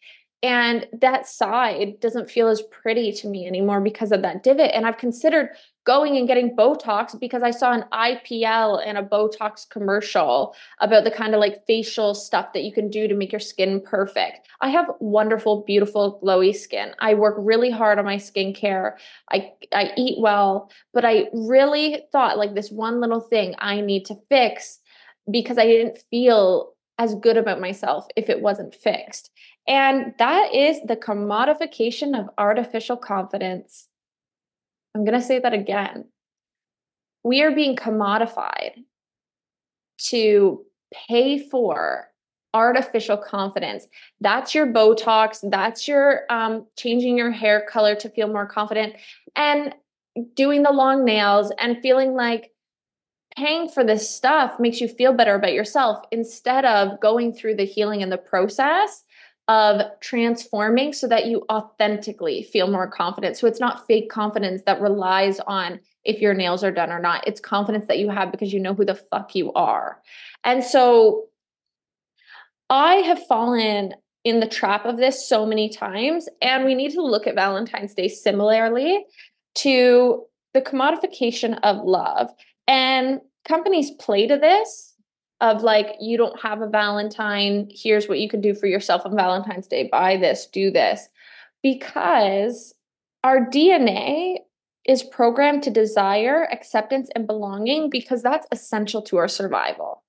And 0.44 0.86
that 1.02 1.28
side 1.28 2.00
doesn't 2.00 2.30
feel 2.30 2.48
as 2.48 2.62
pretty 2.62 3.12
to 3.14 3.28
me 3.28 3.48
anymore 3.48 3.82
because 3.82 4.12
of 4.12 4.22
that 4.22 4.44
divot. 4.44 4.72
And 4.74 4.86
I've 4.86 4.98
considered 4.98 5.50
going 5.86 6.18
and 6.18 6.28
getting 6.28 6.56
Botox 6.56 7.18
because 7.20 7.44
I 7.44 7.52
saw 7.52 7.72
an 7.72 7.86
IPL 7.94 8.82
and 8.86 8.98
a 8.98 9.04
Botox 9.04 9.70
commercial 9.70 10.56
about 10.82 11.04
the 11.04 11.12
kind 11.12 11.34
of 11.34 11.40
like 11.40 11.66
facial 11.68 12.16
stuff 12.16 12.54
that 12.54 12.64
you 12.64 12.74
can 12.74 12.90
do 12.90 13.08
to 13.08 13.16
make 13.16 13.32
your 13.32 13.40
skin 13.40 13.80
perfect. 13.80 14.48
I 14.62 14.70
have 14.70 14.90
wonderful, 15.00 15.64
beautiful, 15.66 16.20
glowy 16.24 16.56
skin. 16.56 16.94
I 17.00 17.14
work 17.14 17.36
really 17.38 17.70
hard 17.70 18.00
on 18.00 18.06
my 18.06 18.18
skincare. 18.18 18.94
I, 19.32 19.54
I 19.72 19.92
eat 19.96 20.20
well, 20.20 20.72
but 20.94 21.06
I 21.06 21.30
really 21.34 22.04
thought 22.12 22.38
like 22.38 22.56
this 22.56 22.72
one 22.72 23.00
little 23.00 23.22
thing 23.22 23.56
I 23.60 23.82
need 23.82 24.06
to 24.06 24.16
fix 24.28 24.80
because 25.30 25.58
I 25.58 25.66
didn't 25.66 26.04
feel 26.10 26.74
as 26.98 27.14
good 27.16 27.38
about 27.38 27.60
myself 27.60 28.08
if 28.16 28.30
it 28.30 28.42
wasn't 28.42 28.74
fixed. 28.74 29.30
And 29.68 30.14
that 30.20 30.54
is 30.54 30.80
the 30.86 30.96
commodification 30.96 32.20
of 32.20 32.30
artificial 32.38 32.98
confidence. 32.98 33.88
I'm 34.96 35.04
going 35.04 35.20
to 35.20 35.26
say 35.26 35.40
that 35.40 35.54
again. 35.54 36.06
We 37.24 37.44
are 37.44 37.52
being 37.52 37.76
commodified 37.76 38.72
to 40.08 40.66
pay 40.94 41.38
for 41.38 42.08
artificial 42.54 43.18
confidence. 43.18 43.88
That's 44.22 44.56
your 44.56 44.68
Botox. 44.68 45.40
That's 45.44 45.88
your 45.88 46.22
um, 46.30 46.66
changing 46.78 47.18
your 47.18 47.32
hair 47.32 47.66
color 47.70 47.96
to 47.96 48.10
feel 48.10 48.30
more 48.30 48.46
confident 48.46 48.96
and 49.36 49.76
doing 50.34 50.64
the 50.64 50.72
long 50.72 51.04
nails 51.04 51.52
and 51.60 51.82
feeling 51.82 52.14
like 52.14 52.52
paying 53.38 53.68
for 53.68 53.84
this 53.84 54.10
stuff 54.10 54.58
makes 54.62 54.80
you 54.80 54.88
feel 54.88 55.12
better 55.12 55.36
about 55.36 55.52
yourself 55.52 56.06
instead 56.12 56.64
of 56.64 57.02
going 57.02 57.34
through 57.34 57.56
the 57.56 57.66
healing 57.66 58.02
and 58.02 58.10
the 58.10 58.18
process 58.18 59.04
of 59.48 59.82
transforming 60.02 60.92
so 60.92 61.08
that 61.08 61.28
you 61.28 61.46
authentically 61.52 62.44
feel 62.44 62.68
more 62.68 62.88
confident. 62.88 63.38
So 63.38 63.48
it's 63.48 63.60
not 63.60 63.86
fake 63.86 64.10
confidence 64.10 64.64
that 64.66 64.82
relies 64.82 65.40
on 65.42 65.80
if 66.04 66.20
your 66.20 66.34
nails 66.34 66.64
are 66.64 66.72
done 66.72 66.92
or 66.92 67.00
not. 67.00 67.28
It's 67.28 67.40
confidence 67.40 67.86
that 67.88 68.00
you 68.00 68.10
have 68.10 68.32
because 68.32 68.54
you 68.54 68.60
know 68.60 68.74
who 68.74 68.86
the 68.86 68.96
fuck 68.96 69.36
you 69.36 69.54
are. 69.54 70.02
And 70.44 70.64
so 70.64 71.26
I 72.70 72.96
have 72.96 73.26
fallen 73.28 73.94
in 74.24 74.40
the 74.40 74.48
trap 74.48 74.86
of 74.86 74.98
this 74.98 75.30
so 75.30 75.46
many 75.46 75.70
times. 75.70 76.28
And 76.42 76.66
we 76.66 76.74
need 76.74 76.92
to 76.94 77.04
look 77.04 77.28
at 77.28 77.36
Valentine's 77.36 77.94
Day 77.94 78.08
similarly 78.08 79.06
to 79.56 80.24
the 80.54 80.62
commodification 80.62 81.60
of 81.62 81.86
love. 81.86 82.30
And 82.68 83.22
companies 83.48 83.92
play 83.92 84.26
to 84.28 84.38
this 84.38 84.95
of 85.46 85.62
like 85.62 85.96
you 86.00 86.18
don't 86.18 86.40
have 86.40 86.62
a 86.62 86.68
valentine 86.68 87.70
here's 87.70 88.08
what 88.08 88.20
you 88.20 88.28
can 88.28 88.42
do 88.42 88.56
for 88.56 88.68
yourself 88.68 89.06
on 89.06 89.16
valentine's 89.16 89.68
day 89.68 89.88
buy 89.92 90.18
this 90.18 90.48
do 90.48 90.72
this. 90.72 91.08
Because 91.62 92.74
our 93.24 93.40
dna 93.40 94.38
is 94.88 95.04
programmed 95.04 95.64
to 95.64 95.72
desire 95.72 96.48
acceptance 96.52 97.10
and 97.16 97.28
belonging 97.28 97.90
because 97.90 98.22
that's 98.22 98.48
essential 98.52 99.02
to 99.02 99.18
our 99.18 99.28
survival. 99.28 100.04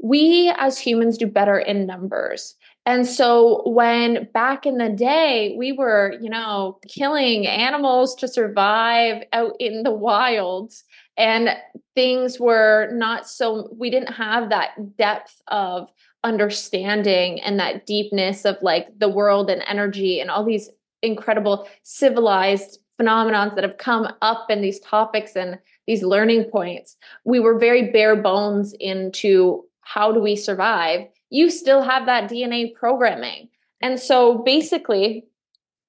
We 0.00 0.52
as 0.56 0.78
humans 0.78 1.18
do 1.18 1.26
better 1.26 1.58
in 1.58 1.86
numbers. 1.86 2.54
And 2.86 3.06
so 3.06 3.62
when 3.66 4.28
back 4.34 4.66
in 4.66 4.78
the 4.78 4.90
day 4.90 5.54
we 5.58 5.72
were 5.72 6.14
you 6.20 6.30
know 6.30 6.78
killing 6.88 7.46
animals 7.46 8.14
to 8.16 8.28
survive 8.28 9.22
out 9.32 9.54
in 9.58 9.82
the 9.82 9.92
wilds 9.92 10.84
and 11.16 11.50
things 11.94 12.40
were 12.40 12.90
not 12.92 13.28
so 13.28 13.68
we 13.76 13.90
didn't 13.90 14.12
have 14.12 14.50
that 14.50 14.96
depth 14.96 15.40
of 15.48 15.88
understanding 16.24 17.40
and 17.40 17.58
that 17.60 17.86
deepness 17.86 18.44
of 18.44 18.56
like 18.62 18.98
the 18.98 19.08
world 19.08 19.50
and 19.50 19.62
energy 19.68 20.20
and 20.20 20.30
all 20.30 20.44
these 20.44 20.70
incredible 21.02 21.68
civilized 21.82 22.78
phenomenons 22.98 23.54
that 23.54 23.64
have 23.64 23.78
come 23.78 24.08
up 24.22 24.50
in 24.50 24.62
these 24.62 24.80
topics 24.80 25.36
and 25.36 25.58
these 25.86 26.02
learning 26.02 26.44
points. 26.44 26.96
We 27.24 27.40
were 27.40 27.58
very 27.58 27.90
bare 27.90 28.16
bones 28.16 28.74
into 28.80 29.64
how 29.82 30.12
do 30.12 30.20
we 30.20 30.34
survive. 30.34 31.06
You 31.30 31.50
still 31.50 31.82
have 31.82 32.06
that 32.06 32.30
dna 32.30 32.74
programming. 32.74 33.48
And 33.82 34.00
so 34.00 34.38
basically 34.38 35.26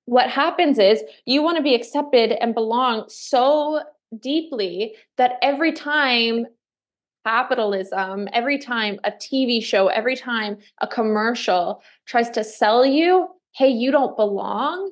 what 0.05 0.29
happens 0.29 0.77
is 0.77 1.01
you 1.25 1.41
want 1.41 1.58
to 1.58 1.63
be 1.63 1.75
accepted 1.75 2.32
and 2.34 2.53
belong 2.53 3.05
so 3.08 3.82
deeply 4.19 4.95
that 5.17 5.33
every 5.41 5.71
time 5.71 6.45
capitalism, 7.25 8.27
every 8.33 8.59
time 8.59 9.00
a 9.03 9.12
TV 9.12 9.63
show, 9.63 9.88
every 9.88 10.15
time 10.15 10.57
a 10.81 10.88
commercial 10.88 11.81
tries 12.05 12.29
to 12.29 12.43
sell 12.43 12.85
you, 12.85 13.27
hey, 13.55 13.69
you 13.69 13.91
don't 13.91 14.15
belong, 14.15 14.91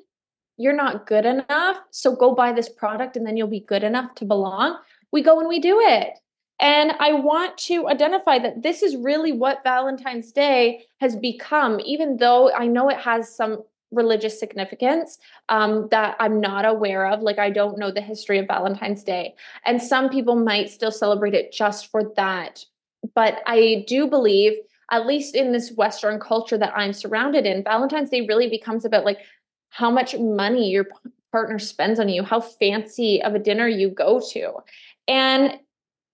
you're 0.58 0.76
not 0.76 1.06
good 1.06 1.26
enough, 1.26 1.78
so 1.92 2.16
go 2.16 2.34
buy 2.34 2.52
this 2.52 2.70
product 2.70 3.16
and 3.18 3.26
then 3.26 3.38
you'll 3.38 3.48
be 3.48 3.60
good 3.60 3.84
enough 3.84 4.16
to 4.16 4.26
belong. 4.26 4.78
We 5.12 5.22
go 5.22 5.40
and 5.40 5.48
we 5.48 5.60
do 5.60 5.80
it. 5.80 6.18
And 6.60 6.94
I 7.00 7.14
want 7.14 7.58
to 7.60 7.88
identify 7.90 8.40
that 8.40 8.64
this 8.64 8.84
is 8.84 8.96
really 8.96 9.32
what 9.32 9.64
Valentine's 9.64 10.32
Day 10.32 10.86
has 11.02 11.16
become, 11.16 11.80
even 11.82 12.18
though 12.18 12.52
I 12.52 12.68
know 12.68 12.90
it 12.90 13.00
has 13.00 13.36
some 13.36 13.64
religious 13.94 14.40
significance 14.40 15.18
um, 15.50 15.88
that 15.92 16.16
I'm 16.20 16.40
not 16.40 16.66
aware 16.66 17.08
of. 17.08 17.22
Like, 17.22 17.40
I 17.40 17.50
don't 17.50 17.78
know 17.78 17.92
the 17.92 18.02
history 18.02 18.40
of 18.40 18.48
Valentine's 18.48 19.04
Day. 19.04 19.36
And 19.66 19.82
some 19.82 20.10
people 20.10 20.36
might 20.36 20.70
still 20.70 20.92
celebrate 20.92 21.34
it 21.34 21.52
just 21.52 21.92
for 21.92 22.12
that. 22.16 22.66
But 23.16 23.42
I 23.46 23.86
do 23.88 24.08
believe, 24.08 24.54
at 24.92 25.06
least 25.06 25.36
in 25.36 25.52
this 25.52 25.72
Western 25.72 26.20
culture 26.20 26.58
that 26.58 26.74
I'm 26.76 26.94
surrounded 26.94 27.46
in, 27.46 27.64
Valentine's 27.64 28.10
Day 28.10 28.26
really 28.28 28.50
becomes 28.50 28.86
about 28.86 29.06
like 29.06 29.20
how 29.70 29.90
much 29.90 30.16
money 30.18 30.70
your 30.70 30.88
partner 31.32 31.60
spends 31.60 32.00
on 32.00 32.10
you, 32.10 32.24
how 32.24 32.40
fancy 32.40 33.22
of 33.22 33.34
a 33.34 33.40
dinner 33.40 33.68
you 33.68 33.90
go 33.90 34.22
to. 34.32 34.54
And 35.08 35.60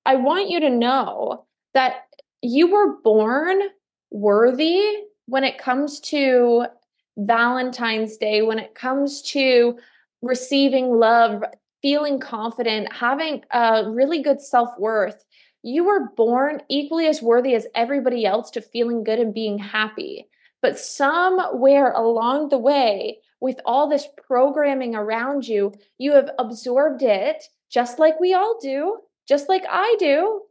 I 0.05 0.15
want 0.15 0.50
you 0.50 0.62
to 0.62 0.69
know 0.69 1.45
that 1.74 2.05
you 2.41 2.71
were 2.71 2.98
born 3.01 3.59
worthy 4.12 4.81
when 5.25 5.43
it 5.43 5.59
comes 5.59 6.00
to 6.00 6.65
Valentine's 7.20 8.18
Day, 8.18 8.42
when 8.42 8.60
it 8.60 8.76
comes 8.76 9.22
to 9.24 9.78
receiving 10.22 10.92
love, 10.92 11.44
feeling 11.82 12.20
confident, 12.20 12.92
having 12.94 13.44
a 13.52 13.90
really 13.90 14.22
good 14.22 14.42
self 14.42 14.70
worth. 14.78 15.24
You 15.62 15.84
were 15.84 16.12
born 16.16 16.62
equally 16.70 17.08
as 17.08 17.22
worthy 17.22 17.54
as 17.56 17.68
everybody 17.76 18.26
else 18.26 18.50
to 18.52 18.62
feeling 18.62 19.04
good 19.04 19.20
and 19.20 19.34
being 19.34 19.58
happy. 19.58 20.28
But 20.62 20.80
somewhere 20.80 21.92
along 21.92 22.50
the 22.50 22.58
way, 22.58 23.20
with 23.42 23.60
all 23.66 23.90
this 23.90 24.08
programming 24.28 24.96
around 24.96 25.48
you, 25.48 25.74
you 25.98 26.14
have 26.14 26.32
absorbed 26.38 27.02
it 27.02 27.44
just 27.70 28.00
like 28.00 28.20
we 28.20 28.34
all 28.34 28.58
do, 28.62 29.00
just 29.28 29.48
like 29.48 29.64
I 29.70 29.96
do. 30.00 30.42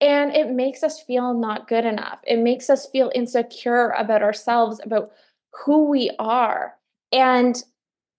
And 0.00 0.34
it 0.34 0.50
makes 0.50 0.82
us 0.82 1.02
feel 1.02 1.34
not 1.34 1.68
good 1.68 1.84
enough. 1.84 2.20
It 2.24 2.38
makes 2.38 2.70
us 2.70 2.86
feel 2.86 3.10
insecure 3.14 3.90
about 3.90 4.22
ourselves, 4.22 4.80
about 4.84 5.10
who 5.52 5.88
we 5.88 6.10
are. 6.18 6.74
And 7.12 7.62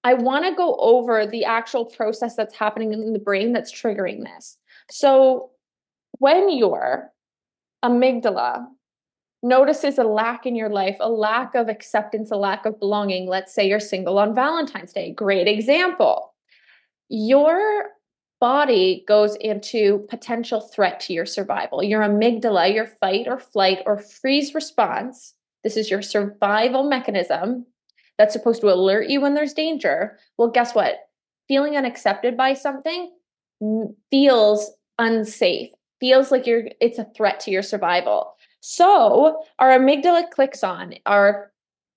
I 0.04 0.14
want 0.14 0.46
to 0.46 0.56
go 0.56 0.76
over 0.76 1.28
the 1.28 1.46
actual 1.46 1.86
process 1.86 2.36
that's 2.36 2.56
happening 2.56 2.94
in 2.94 3.14
the 3.14 3.20
brain 3.20 3.54
that's 3.54 3.72
triggering 3.72 4.24
this. 4.24 4.58
So, 4.90 5.52
when 6.20 6.50
your 6.50 7.12
amygdala 7.84 8.66
notices 9.42 9.98
a 9.98 10.04
lack 10.04 10.46
in 10.46 10.56
your 10.56 10.70
life, 10.70 10.98
a 11.00 11.10
lack 11.10 11.56
of 11.56 11.70
acceptance, 11.70 12.32
a 12.32 12.36
lack 12.36 12.66
of 12.66 12.80
belonging, 12.80 13.28
let's 13.28 13.54
say 13.54 13.68
you're 13.68 13.80
single 13.80 14.18
on 14.20 14.36
Valentine's 14.36 14.94
Day, 14.94 15.12
great 15.12 15.48
example. 15.48 16.34
Your 17.10 17.90
body 18.40 19.04
goes 19.08 19.36
into 19.36 20.06
potential 20.10 20.62
threat 20.62 21.00
to 21.02 21.14
your 21.14 21.26
survival. 21.26 21.84
Your 21.84 22.02
amygdala, 22.02 22.74
your 22.74 22.88
fight 22.88 23.28
or 23.28 23.38
flight 23.38 23.80
or 23.86 23.98
freeze 23.98 24.54
response, 24.54 25.34
this 25.63 25.78
is 25.78 25.89
your 25.92 26.01
survival 26.01 26.84
mechanism 26.84 27.66
that's 28.18 28.34
supposed 28.34 28.62
to 28.62 28.72
alert 28.72 29.10
you 29.10 29.22
when 29.22 29.34
there's 29.34 29.54
danger. 29.54 30.18
Well, 30.38 30.50
guess 30.50 30.75
what? 30.75 30.96
Feeling 31.48 31.75
unaccepted 31.75 32.38
by 32.38 32.54
something 32.54 33.12
feels 34.12 34.72
unsafe, 34.98 35.70
feels 36.00 36.32
like 36.32 36.46
you're 36.46 36.66
it's 36.80 37.00
a 37.00 37.08
threat 37.16 37.39
to 37.42 37.51
your 37.51 37.63
survival. 37.63 38.36
So, 38.62 39.44
our 39.58 39.70
amygdala 39.70 40.30
clicks 40.32 40.63
on, 40.63 40.96
our 41.06 41.51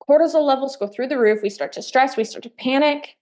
cortisol 0.09 0.45
levels 0.45 0.77
go 0.77 0.87
through 0.87 1.09
the 1.09 1.19
roof, 1.19 1.41
we 1.43 1.51
start 1.51 1.73
to 1.73 1.83
stress, 1.83 2.17
we 2.17 2.25
start 2.25 2.43
to 2.45 2.51
panic. 2.51 3.17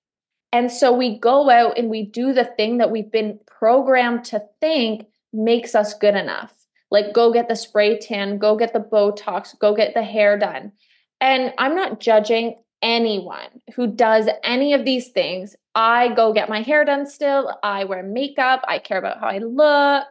And 0.53 0.71
so 0.71 0.93
we 0.93 1.19
go 1.19 1.49
out 1.49 1.79
and 1.79 1.89
we 1.89 2.05
do 2.05 2.33
the 2.33 2.45
thing 2.45 2.79
that 2.79 2.91
we've 2.91 3.11
been 3.11 3.39
programmed 3.47 4.25
to 4.27 4.43
think 4.61 5.07
makes 5.33 5.75
us 5.77 5.95
good 5.95 6.17
enough. 6.17 6.53
Like 6.91 7.13
go 7.13 7.33
get 7.33 7.49
the 7.49 7.57
spray 7.57 7.99
tan, 7.99 8.39
go 8.39 8.57
get 8.57 8.73
the 8.73 8.81
Botox, 8.81 9.59
go 9.59 9.75
get 9.75 9.95
the 9.95 10.03
hair 10.03 10.39
done. 10.39 10.73
And 11.21 11.53
I'm 11.59 11.75
not 11.75 12.01
judging 12.01 12.57
anyone 12.83 13.61
who 13.75 13.87
does 13.87 14.29
any 14.43 14.73
of 14.73 14.85
these 14.85 15.09
things. 15.09 15.55
I 15.75 16.15
go 16.15 16.33
get 16.33 16.49
my 16.49 16.63
hair 16.63 16.85
done 16.85 17.07
still. 17.07 17.57
I 17.63 17.85
wear 17.85 18.03
makeup. 18.03 18.65
I 18.67 18.79
care 18.79 18.99
about 18.99 19.21
how 19.21 19.29
I 19.29 19.39
look. 19.39 20.07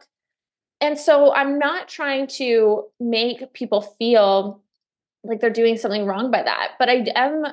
And 0.80 0.98
so 0.98 1.34
I'm 1.34 1.58
not 1.58 1.88
trying 1.88 2.26
to 2.28 2.84
make 2.98 3.52
people 3.52 3.82
feel 3.82 4.62
like 5.22 5.40
they're 5.40 5.50
doing 5.50 5.76
something 5.76 6.06
wrong 6.06 6.30
by 6.30 6.42
that, 6.42 6.72
but 6.78 6.88
I 6.88 7.04
am 7.14 7.44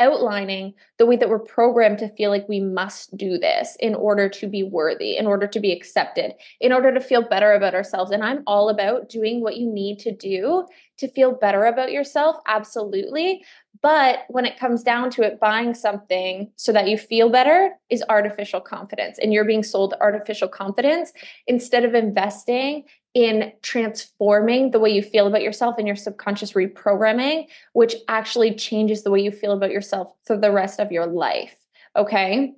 outlining 0.00 0.74
the 0.98 1.06
way 1.06 1.16
that 1.16 1.28
we're 1.28 1.38
programmed 1.38 1.98
to 1.98 2.08
feel 2.16 2.30
like 2.30 2.48
we 2.48 2.60
must 2.60 3.16
do 3.16 3.38
this 3.38 3.76
in 3.78 3.94
order 3.94 4.28
to 4.28 4.48
be 4.48 4.62
worthy, 4.62 5.16
in 5.16 5.26
order 5.26 5.46
to 5.46 5.60
be 5.60 5.72
accepted, 5.72 6.32
in 6.60 6.72
order 6.72 6.92
to 6.92 7.00
feel 7.00 7.22
better 7.22 7.52
about 7.52 7.74
ourselves. 7.74 8.10
And 8.10 8.24
I'm 8.24 8.42
all 8.46 8.70
about 8.70 9.08
doing 9.08 9.40
what 9.40 9.56
you 9.56 9.72
need 9.72 9.98
to 10.00 10.12
do 10.12 10.66
to 10.98 11.08
feel 11.08 11.32
better 11.32 11.64
about 11.64 11.92
yourself, 11.92 12.36
absolutely. 12.46 13.44
But 13.82 14.24
when 14.28 14.44
it 14.44 14.58
comes 14.58 14.82
down 14.82 15.10
to 15.10 15.22
it, 15.22 15.40
buying 15.40 15.74
something 15.74 16.50
so 16.56 16.72
that 16.72 16.88
you 16.88 16.98
feel 16.98 17.30
better 17.30 17.70
is 17.88 18.04
artificial 18.08 18.60
confidence. 18.60 19.18
And 19.18 19.32
you're 19.32 19.44
being 19.44 19.62
sold 19.62 19.94
artificial 20.00 20.48
confidence 20.48 21.12
instead 21.46 21.84
of 21.84 21.94
investing 21.94 22.84
in 23.14 23.52
transforming 23.62 24.70
the 24.70 24.78
way 24.78 24.90
you 24.90 25.02
feel 25.02 25.26
about 25.26 25.42
yourself 25.42 25.76
and 25.78 25.86
your 25.86 25.96
subconscious 25.96 26.52
reprogramming, 26.52 27.46
which 27.72 27.96
actually 28.08 28.54
changes 28.54 29.02
the 29.02 29.10
way 29.10 29.20
you 29.20 29.32
feel 29.32 29.52
about 29.52 29.70
yourself 29.70 30.12
for 30.24 30.36
the 30.36 30.52
rest 30.52 30.78
of 30.78 30.92
your 30.92 31.06
life. 31.06 31.56
Okay. 31.96 32.54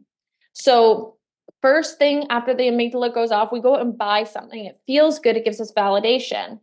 So, 0.53 1.17
first 1.63 1.99
thing 1.99 2.27
after 2.29 2.55
the 2.55 2.65
amygdala 2.65 3.15
goes 3.15 3.31
off, 3.31 3.53
we 3.53 3.61
go 3.61 3.77
and 3.77 3.97
buy 3.97 4.25
something. 4.25 4.65
It 4.65 4.81
feels 4.87 5.19
good, 5.19 5.37
it 5.37 5.45
gives 5.45 5.61
us 5.61 5.73
validation. 5.73 6.61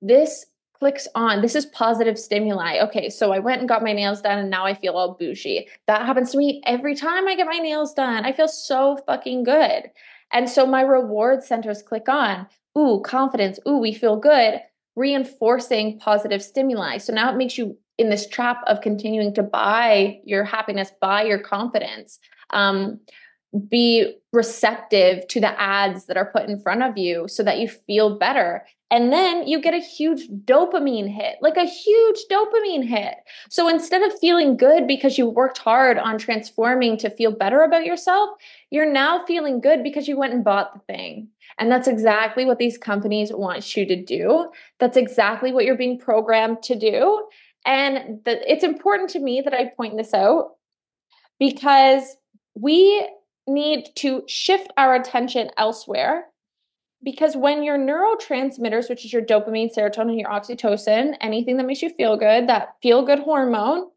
This 0.00 0.46
clicks 0.78 1.08
on. 1.14 1.40
This 1.40 1.54
is 1.54 1.66
positive 1.66 2.18
stimuli. 2.18 2.78
Okay, 2.84 3.08
so 3.08 3.32
I 3.32 3.38
went 3.38 3.60
and 3.60 3.68
got 3.68 3.82
my 3.82 3.92
nails 3.92 4.20
done 4.20 4.38
and 4.38 4.50
now 4.50 4.66
I 4.66 4.74
feel 4.74 4.92
all 4.92 5.14
bougie. 5.14 5.68
That 5.86 6.04
happens 6.04 6.30
to 6.32 6.38
me 6.38 6.62
every 6.66 6.94
time 6.94 7.26
I 7.26 7.34
get 7.34 7.46
my 7.46 7.58
nails 7.58 7.94
done. 7.94 8.24
I 8.24 8.32
feel 8.32 8.48
so 8.48 8.98
fucking 9.06 9.44
good. 9.44 9.90
And 10.32 10.48
so 10.48 10.66
my 10.66 10.82
reward 10.82 11.42
centers 11.42 11.82
click 11.82 12.08
on. 12.08 12.46
Ooh, 12.76 13.00
confidence. 13.04 13.58
Ooh, 13.66 13.78
we 13.78 13.92
feel 13.92 14.16
good. 14.16 14.60
Reinforcing 14.96 15.98
positive 15.98 16.42
stimuli. 16.42 16.98
So 16.98 17.12
now 17.12 17.30
it 17.32 17.36
makes 17.36 17.56
you 17.56 17.76
in 17.98 18.10
this 18.10 18.28
trap 18.28 18.62
of 18.66 18.80
continuing 18.80 19.34
to 19.34 19.42
buy 19.42 20.20
your 20.24 20.44
happiness, 20.44 20.92
buy 21.00 21.22
your 21.22 21.38
confidence. 21.38 22.18
Um, 22.50 23.00
be 23.68 24.16
receptive 24.32 25.26
to 25.28 25.40
the 25.40 25.58
ads 25.60 26.06
that 26.06 26.16
are 26.16 26.30
put 26.30 26.48
in 26.48 26.60
front 26.60 26.82
of 26.82 26.98
you 26.98 27.26
so 27.28 27.42
that 27.42 27.58
you 27.58 27.68
feel 27.68 28.18
better. 28.18 28.66
And 28.90 29.12
then 29.12 29.48
you 29.48 29.60
get 29.60 29.74
a 29.74 29.78
huge 29.78 30.28
dopamine 30.44 31.12
hit, 31.12 31.36
like 31.40 31.56
a 31.56 31.64
huge 31.64 32.18
dopamine 32.30 32.86
hit. 32.86 33.14
So 33.48 33.68
instead 33.68 34.02
of 34.02 34.18
feeling 34.20 34.56
good 34.56 34.86
because 34.86 35.18
you 35.18 35.28
worked 35.28 35.58
hard 35.58 35.98
on 35.98 36.18
transforming 36.18 36.96
to 36.98 37.10
feel 37.10 37.32
better 37.32 37.62
about 37.62 37.84
yourself, 37.84 38.30
you're 38.70 38.90
now 38.90 39.24
feeling 39.26 39.60
good 39.60 39.82
because 39.82 40.08
you 40.08 40.18
went 40.18 40.34
and 40.34 40.44
bought 40.44 40.74
the 40.74 40.80
thing. 40.92 41.28
And 41.58 41.70
that's 41.70 41.88
exactly 41.88 42.44
what 42.44 42.58
these 42.58 42.76
companies 42.76 43.32
want 43.32 43.76
you 43.76 43.86
to 43.86 44.02
do. 44.02 44.50
That's 44.80 44.96
exactly 44.96 45.52
what 45.52 45.64
you're 45.64 45.76
being 45.76 45.98
programmed 45.98 46.62
to 46.64 46.78
do. 46.78 47.26
And 47.64 48.20
the, 48.24 48.50
it's 48.50 48.64
important 48.64 49.10
to 49.10 49.20
me 49.20 49.40
that 49.40 49.54
I 49.54 49.70
point 49.76 49.96
this 49.96 50.12
out 50.12 50.52
because 51.38 52.16
we 52.54 53.08
need 53.46 53.86
to 53.96 54.22
shift 54.26 54.72
our 54.76 54.94
attention 54.94 55.50
elsewhere 55.56 56.26
because 57.02 57.36
when 57.36 57.62
your 57.62 57.78
neurotransmitters, 57.78 58.88
which 58.88 59.04
is 59.04 59.12
your 59.12 59.22
dopamine, 59.22 59.72
serotonin, 59.72 60.18
your 60.18 60.30
oxytocin, 60.30 61.16
anything 61.20 61.56
that 61.56 61.66
makes 61.66 61.82
you 61.82 61.90
feel 61.90 62.16
good, 62.16 62.48
that 62.48 62.74
feel 62.82 63.04
good 63.04 63.20
hormone, 63.20 63.88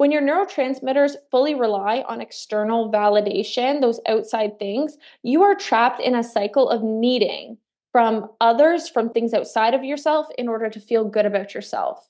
when 0.00 0.10
your 0.10 0.22
neurotransmitters 0.22 1.16
fully 1.30 1.54
rely 1.54 2.02
on 2.08 2.22
external 2.22 2.90
validation, 2.90 3.82
those 3.82 4.00
outside 4.08 4.58
things, 4.58 4.96
you 5.22 5.42
are 5.42 5.54
trapped 5.54 6.00
in 6.00 6.14
a 6.14 6.24
cycle 6.24 6.70
of 6.70 6.82
needing 6.82 7.58
from 7.92 8.26
others, 8.40 8.88
from 8.88 9.10
things 9.10 9.34
outside 9.34 9.74
of 9.74 9.84
yourself 9.84 10.26
in 10.38 10.48
order 10.48 10.70
to 10.70 10.80
feel 10.80 11.04
good 11.04 11.26
about 11.26 11.52
yourself. 11.52 12.08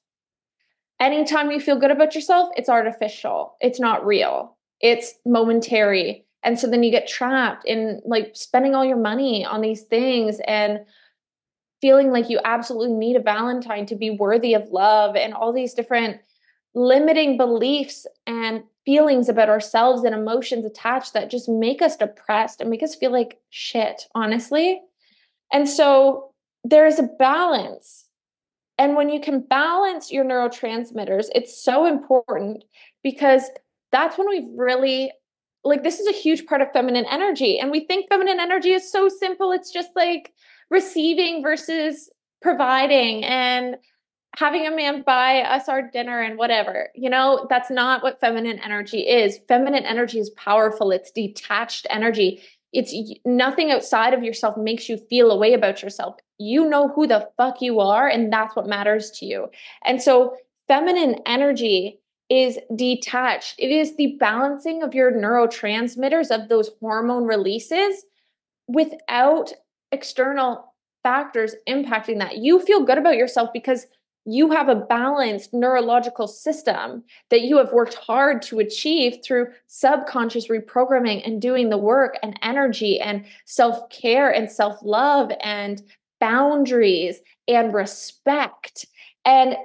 Anytime 1.00 1.50
you 1.50 1.58
feel 1.58 1.80
good 1.80 1.90
about 1.90 2.14
yourself, 2.14 2.50
it's 2.56 2.68
artificial, 2.68 3.56
it's 3.60 3.80
not 3.80 4.06
real, 4.06 4.56
it's 4.80 5.14
momentary. 5.26 6.24
And 6.44 6.60
so 6.60 6.68
then 6.68 6.84
you 6.84 6.92
get 6.92 7.08
trapped 7.08 7.66
in 7.66 8.02
like 8.04 8.36
spending 8.36 8.76
all 8.76 8.84
your 8.84 8.98
money 8.98 9.44
on 9.44 9.62
these 9.62 9.82
things 9.82 10.38
and 10.46 10.78
feeling 11.80 12.12
like 12.12 12.30
you 12.30 12.38
absolutely 12.44 12.94
need 12.94 13.16
a 13.16 13.20
Valentine 13.20 13.84
to 13.86 13.96
be 13.96 14.10
worthy 14.10 14.54
of 14.54 14.68
love 14.68 15.16
and 15.16 15.34
all 15.34 15.52
these 15.52 15.74
different 15.74 16.20
limiting 16.74 17.36
beliefs 17.36 18.06
and 18.26 18.62
feelings 18.84 19.28
about 19.28 19.48
ourselves 19.48 20.04
and 20.04 20.14
emotions 20.14 20.64
attached 20.64 21.12
that 21.12 21.30
just 21.30 21.48
make 21.48 21.82
us 21.82 21.96
depressed 21.96 22.60
and 22.60 22.70
make 22.70 22.82
us 22.82 22.94
feel 22.94 23.12
like 23.12 23.38
shit, 23.50 24.06
honestly. 24.14 24.80
And 25.52 25.68
so 25.68 26.32
there 26.64 26.86
is 26.86 26.98
a 26.98 27.08
balance. 27.18 28.06
And 28.78 28.96
when 28.96 29.10
you 29.10 29.20
can 29.20 29.40
balance 29.40 30.10
your 30.10 30.24
neurotransmitters, 30.24 31.26
it's 31.34 31.62
so 31.62 31.84
important 31.86 32.64
because 33.02 33.42
that's 33.92 34.16
when 34.16 34.28
we've 34.28 34.48
really 34.56 35.12
like 35.62 35.82
this 35.82 36.00
is 36.00 36.06
a 36.06 36.12
huge 36.12 36.46
part 36.46 36.62
of 36.62 36.72
feminine 36.72 37.04
energy 37.10 37.58
and 37.58 37.70
we 37.70 37.80
think 37.80 38.08
feminine 38.08 38.40
energy 38.40 38.72
is 38.72 38.90
so 38.90 39.10
simple 39.10 39.52
it's 39.52 39.70
just 39.70 39.90
like 39.94 40.32
receiving 40.70 41.42
versus 41.42 42.08
providing 42.40 43.24
and 43.24 43.76
having 44.36 44.66
a 44.66 44.74
man 44.74 45.02
buy 45.02 45.40
us 45.40 45.68
our 45.68 45.82
dinner 45.82 46.20
and 46.20 46.38
whatever 46.38 46.88
you 46.94 47.10
know 47.10 47.46
that's 47.50 47.70
not 47.70 48.02
what 48.02 48.20
feminine 48.20 48.58
energy 48.60 49.00
is. 49.00 49.38
Feminine 49.48 49.84
energy 49.84 50.18
is 50.18 50.30
powerful. 50.30 50.90
It's 50.90 51.10
detached 51.10 51.86
energy. 51.90 52.42
It's 52.72 52.94
nothing 53.24 53.72
outside 53.72 54.14
of 54.14 54.22
yourself 54.22 54.56
makes 54.56 54.88
you 54.88 54.96
feel 54.96 55.30
a 55.30 55.36
way 55.36 55.54
about 55.54 55.82
yourself. 55.82 56.16
You 56.38 56.68
know 56.68 56.88
who 56.88 57.06
the 57.06 57.28
fuck 57.36 57.60
you 57.60 57.80
are 57.80 58.08
and 58.08 58.32
that's 58.32 58.54
what 58.54 58.68
matters 58.68 59.10
to 59.12 59.26
you. 59.26 59.48
And 59.84 60.00
so 60.00 60.36
feminine 60.68 61.16
energy 61.26 62.00
is 62.28 62.58
detached. 62.76 63.56
It 63.58 63.72
is 63.72 63.96
the 63.96 64.16
balancing 64.20 64.84
of 64.84 64.94
your 64.94 65.10
neurotransmitters, 65.10 66.30
of 66.30 66.48
those 66.48 66.70
hormone 66.80 67.24
releases 67.24 68.04
without 68.68 69.52
external 69.90 70.72
factors 71.02 71.56
impacting 71.68 72.18
that. 72.20 72.38
You 72.38 72.60
feel 72.60 72.84
good 72.84 72.98
about 72.98 73.16
yourself 73.16 73.50
because 73.52 73.86
you 74.26 74.50
have 74.50 74.68
a 74.68 74.74
balanced 74.74 75.54
neurological 75.54 76.28
system 76.28 77.02
that 77.30 77.42
you 77.42 77.56
have 77.56 77.72
worked 77.72 77.94
hard 77.94 78.42
to 78.42 78.58
achieve 78.58 79.18
through 79.24 79.48
subconscious 79.66 80.48
reprogramming 80.48 81.26
and 81.26 81.40
doing 81.40 81.70
the 81.70 81.78
work 81.78 82.18
and 82.22 82.38
energy 82.42 83.00
and 83.00 83.24
self 83.46 83.88
care 83.90 84.30
and 84.30 84.50
self 84.50 84.76
love 84.82 85.32
and 85.40 85.82
boundaries 86.20 87.20
and 87.48 87.72
respect. 87.72 88.86
And 89.24 89.56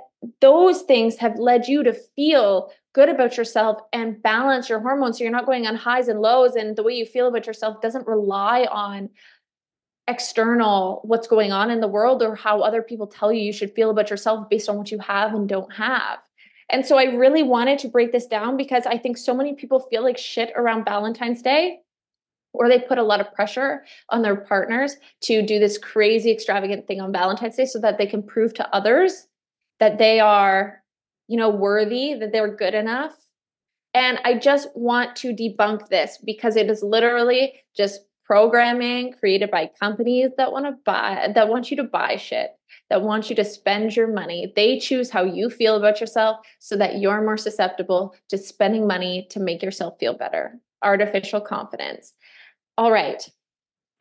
those 0.41 0.81
things 0.83 1.17
have 1.17 1.37
led 1.37 1.67
you 1.67 1.83
to 1.83 1.93
feel 1.93 2.71
good 2.93 3.09
about 3.09 3.35
yourself 3.35 3.81
and 3.91 4.23
balance 4.23 4.69
your 4.69 4.79
hormones 4.79 5.17
so 5.17 5.23
you're 5.23 5.31
not 5.31 5.45
going 5.45 5.67
on 5.67 5.75
highs 5.75 6.07
and 6.07 6.21
lows 6.21 6.55
and 6.55 6.77
the 6.77 6.83
way 6.83 6.93
you 6.93 7.05
feel 7.05 7.27
about 7.27 7.45
yourself 7.45 7.81
doesn't 7.81 8.07
rely 8.07 8.65
on 8.71 9.09
external 10.07 11.01
what's 11.03 11.27
going 11.27 11.51
on 11.51 11.71
in 11.71 11.79
the 11.79 11.87
world 11.87 12.21
or 12.21 12.35
how 12.35 12.61
other 12.61 12.81
people 12.81 13.07
tell 13.07 13.33
you 13.33 13.41
you 13.41 13.53
should 13.53 13.73
feel 13.73 13.89
about 13.89 14.09
yourself 14.09 14.47
based 14.49 14.69
on 14.69 14.77
what 14.77 14.91
you 14.91 14.99
have 14.99 15.33
and 15.33 15.49
don't 15.49 15.73
have. 15.73 16.19
And 16.69 16.85
so 16.85 16.97
I 16.97 17.15
really 17.15 17.43
wanted 17.43 17.79
to 17.79 17.87
break 17.87 18.11
this 18.11 18.27
down 18.27 18.57
because 18.57 18.85
I 18.85 18.97
think 18.97 19.17
so 19.17 19.33
many 19.33 19.53
people 19.53 19.79
feel 19.79 20.03
like 20.03 20.17
shit 20.17 20.51
around 20.55 20.85
Valentine's 20.85 21.41
Day 21.41 21.79
or 22.53 22.69
they 22.69 22.79
put 22.79 22.97
a 22.97 23.03
lot 23.03 23.19
of 23.19 23.33
pressure 23.33 23.83
on 24.09 24.21
their 24.21 24.35
partners 24.35 24.95
to 25.21 25.41
do 25.41 25.59
this 25.59 25.77
crazy 25.77 26.31
extravagant 26.31 26.87
thing 26.87 27.01
on 27.01 27.11
Valentine's 27.11 27.55
Day 27.55 27.65
so 27.65 27.79
that 27.79 27.97
they 27.97 28.07
can 28.07 28.23
prove 28.23 28.53
to 28.55 28.75
others 28.75 29.27
that 29.79 29.97
they 29.97 30.19
are, 30.19 30.81
you 31.27 31.37
know, 31.37 31.49
worthy, 31.49 32.13
that 32.13 32.31
they're 32.31 32.55
good 32.55 32.73
enough. 32.73 33.15
And 33.93 34.19
I 34.23 34.35
just 34.35 34.69
want 34.75 35.15
to 35.17 35.33
debunk 35.33 35.87
this 35.87 36.17
because 36.23 36.55
it 36.55 36.69
is 36.69 36.83
literally 36.83 37.53
just 37.75 38.01
programming 38.25 39.13
created 39.13 39.51
by 39.51 39.69
companies 39.79 40.31
that 40.37 40.51
want 40.51 40.65
to 40.65 40.73
buy 40.83 41.31
that 41.35 41.47
want 41.47 41.69
you 41.69 41.77
to 41.77 41.83
buy 41.83 42.15
shit 42.15 42.51
that 42.89 43.01
want 43.01 43.29
you 43.29 43.35
to 43.35 43.45
spend 43.45 43.95
your 43.95 44.07
money. 44.07 44.51
They 44.55 44.79
choose 44.79 45.09
how 45.09 45.23
you 45.23 45.49
feel 45.49 45.75
about 45.75 45.99
yourself 45.99 46.45
so 46.59 46.75
that 46.77 46.99
you're 46.99 47.21
more 47.21 47.37
susceptible 47.37 48.15
to 48.29 48.37
spending 48.37 48.87
money 48.87 49.27
to 49.31 49.39
make 49.39 49.63
yourself 49.63 49.95
feel 49.99 50.15
better. 50.15 50.59
Artificial 50.83 51.41
confidence. 51.41 52.13
All 52.77 52.91
right. 52.91 53.27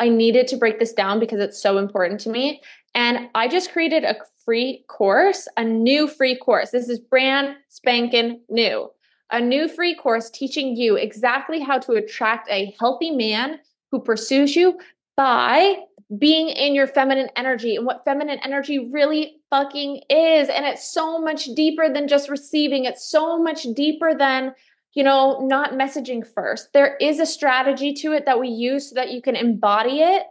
I 0.00 0.08
needed 0.08 0.48
to 0.48 0.56
break 0.56 0.78
this 0.78 0.92
down 0.92 1.20
because 1.20 1.40
it's 1.40 1.62
so 1.62 1.78
important 1.78 2.20
to 2.20 2.30
me 2.30 2.60
and 2.96 3.28
i 3.34 3.46
just 3.48 3.72
created 3.72 4.04
a 4.04 4.16
free 4.44 4.84
course 4.88 5.48
a 5.56 5.64
new 5.64 6.06
free 6.06 6.36
course. 6.36 6.70
This 6.70 6.88
is 6.88 6.98
brand 6.98 7.56
spanking 7.68 8.40
new. 8.48 8.90
A 9.30 9.40
new 9.40 9.68
free 9.68 9.94
course 9.94 10.30
teaching 10.30 10.76
you 10.76 10.96
exactly 10.96 11.60
how 11.60 11.78
to 11.78 11.92
attract 11.92 12.48
a 12.50 12.74
healthy 12.78 13.10
man 13.10 13.60
who 13.94 14.00
pursues 14.00 14.56
you 14.56 14.76
by 15.16 15.76
being 16.18 16.48
in 16.48 16.74
your 16.74 16.88
feminine 16.88 17.28
energy 17.36 17.76
and 17.76 17.86
what 17.86 18.04
feminine 18.04 18.40
energy 18.42 18.90
really 18.90 19.36
fucking 19.50 20.02
is. 20.10 20.48
And 20.48 20.66
it's 20.66 20.92
so 20.92 21.20
much 21.20 21.44
deeper 21.54 21.88
than 21.88 22.08
just 22.08 22.28
receiving, 22.28 22.86
it's 22.86 23.08
so 23.08 23.40
much 23.40 23.62
deeper 23.76 24.12
than, 24.12 24.52
you 24.94 25.04
know, 25.04 25.38
not 25.46 25.74
messaging 25.74 26.26
first. 26.26 26.72
There 26.72 26.96
is 26.96 27.20
a 27.20 27.26
strategy 27.26 27.92
to 27.94 28.12
it 28.14 28.26
that 28.26 28.40
we 28.40 28.48
use 28.48 28.90
so 28.90 28.96
that 28.96 29.12
you 29.12 29.22
can 29.22 29.36
embody 29.36 30.00
it, 30.00 30.24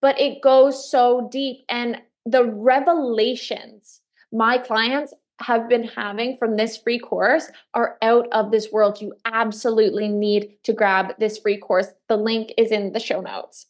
but 0.00 0.18
it 0.18 0.40
goes 0.42 0.90
so 0.90 1.28
deep. 1.30 1.58
And 1.68 2.00
the 2.24 2.46
revelations 2.46 4.00
my 4.32 4.56
clients 4.56 5.12
have 5.40 5.68
been 5.68 5.84
having 5.84 6.36
from 6.36 6.56
this 6.56 6.76
free 6.76 6.98
course 6.98 7.50
are 7.74 7.96
out 8.02 8.28
of 8.32 8.50
this 8.50 8.70
world. 8.70 9.00
You 9.00 9.14
absolutely 9.24 10.08
need 10.08 10.56
to 10.64 10.72
grab 10.72 11.14
this 11.18 11.38
free 11.38 11.58
course. 11.58 11.88
The 12.08 12.16
link 12.16 12.52
is 12.58 12.70
in 12.70 12.92
the 12.92 13.00
show 13.00 13.20
notes. 13.20 13.66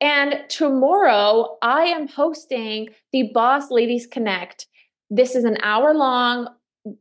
And 0.00 0.44
tomorrow, 0.48 1.58
I 1.60 1.84
am 1.84 2.08
hosting 2.08 2.88
the 3.12 3.30
Boss 3.34 3.70
Ladies 3.70 4.06
Connect. 4.06 4.66
This 5.10 5.34
is 5.34 5.44
an 5.44 5.58
hour 5.62 5.94
long 5.94 6.48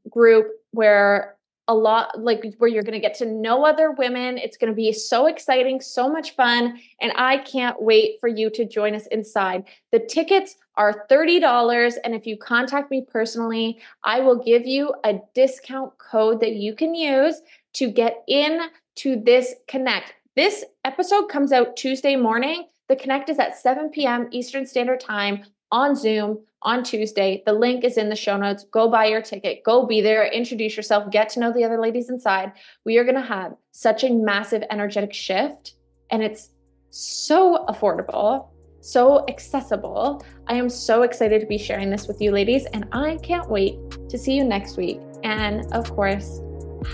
group 0.10 0.48
where 0.72 1.38
a 1.70 1.74
lot 1.74 2.20
like 2.20 2.44
where 2.58 2.70
you're 2.70 2.84
going 2.84 3.00
to 3.00 3.00
get 3.00 3.14
to 3.20 3.26
know 3.28 3.64
other 3.64 3.92
women. 3.92 4.40
It's 4.40 4.58
going 4.58 4.72
to 4.72 4.76
be 4.76 4.92
so 4.92 5.28
exciting, 5.28 5.80
so 5.80 6.10
much 6.10 6.36
fun, 6.36 6.80
and 7.00 7.14
I 7.16 7.38
can't 7.38 7.82
wait 7.82 8.18
for 8.20 8.28
you 8.28 8.50
to 8.50 8.66
join 8.66 8.96
us 8.96 9.06
inside. 9.08 9.66
The 9.92 10.00
tickets 10.00 10.56
are 10.80 11.06
$30 11.12 11.98
and 12.06 12.16
if 12.16 12.26
you 12.26 12.38
contact 12.38 12.90
me 12.90 13.06
personally, 13.08 13.80
I 14.04 14.22
will 14.22 14.42
give 14.42 14.66
you 14.66 14.94
a 15.04 15.20
discount 15.36 15.96
code 15.98 16.40
that 16.40 16.54
you 16.54 16.74
can 16.74 16.96
use 16.96 17.42
to 17.74 17.92
get 17.92 18.24
in 18.28 18.62
to 18.96 19.22
this 19.24 19.56
connect. 19.68 20.14
This 20.38 20.64
episode 20.86 21.28
comes 21.28 21.52
out 21.52 21.76
Tuesday 21.76 22.16
morning. 22.16 22.70
The 22.88 22.96
connect 22.96 23.30
is 23.30 23.40
at 23.40 23.58
7 23.58 23.90
p.m. 23.90 24.30
Eastern 24.32 24.66
Standard 24.66 25.02
Time 25.02 25.44
on 25.70 25.96
Zoom 25.96 26.40
on 26.62 26.84
Tuesday. 26.84 27.44
The 27.46 27.54
link 27.54 27.84
is 27.84 27.98
in 27.98 28.08
the 28.08 28.16
show 28.16 28.38
notes. 28.38 28.66
Go 28.72 28.90
buy 28.90 29.06
your 29.06 29.22
ticket. 29.22 29.64
Go 29.66 29.86
be 29.86 30.00
there. 30.00 30.26
Introduce 30.32 30.78
yourself. 30.78 31.12
Get 31.12 31.28
to 31.30 31.42
know 31.42 31.52
the 31.52 31.66
other 31.66 31.80
ladies 31.80 32.10
inside. 32.10 32.54
We 32.86 32.98
are 32.98 33.04
going 33.04 33.16
to 33.16 33.22
have 33.22 33.54
such 33.72 34.06
a 34.06 34.14
massive 34.14 34.64
energetic 34.72 35.14
shift, 35.14 35.74
and 36.10 36.24
it's 36.24 36.52
so 36.90 37.66
affordable, 37.68 38.48
so 38.82 39.26
accessible. 39.28 40.24
I 40.48 40.56
am 40.56 40.70
so 40.70 41.04
excited 41.04 41.42
to 41.42 41.48
be 41.48 41.58
sharing 41.58 41.90
this 41.90 42.08
with 42.08 42.22
you, 42.22 42.32
ladies, 42.32 42.66
and 42.74 42.86
I 42.92 43.18
can't 43.18 43.50
wait 43.50 43.78
to 44.10 44.18
see 44.18 44.34
you 44.34 44.44
next 44.44 44.78
week. 44.78 45.00
And 45.24 45.66
of 45.74 45.90
course, 45.92 46.42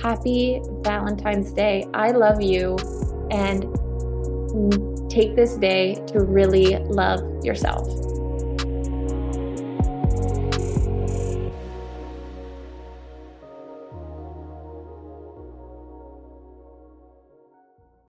happy 0.02 0.62
Valentine's 0.82 1.52
Day. 1.52 1.86
I 1.94 2.12
love 2.12 2.42
you, 2.42 2.78
and 3.32 3.64
take 5.10 5.36
this 5.36 5.56
day 5.58 5.96
to 6.08 6.22
really 6.22 6.78
love 6.78 7.22
yourself. 7.44 8.15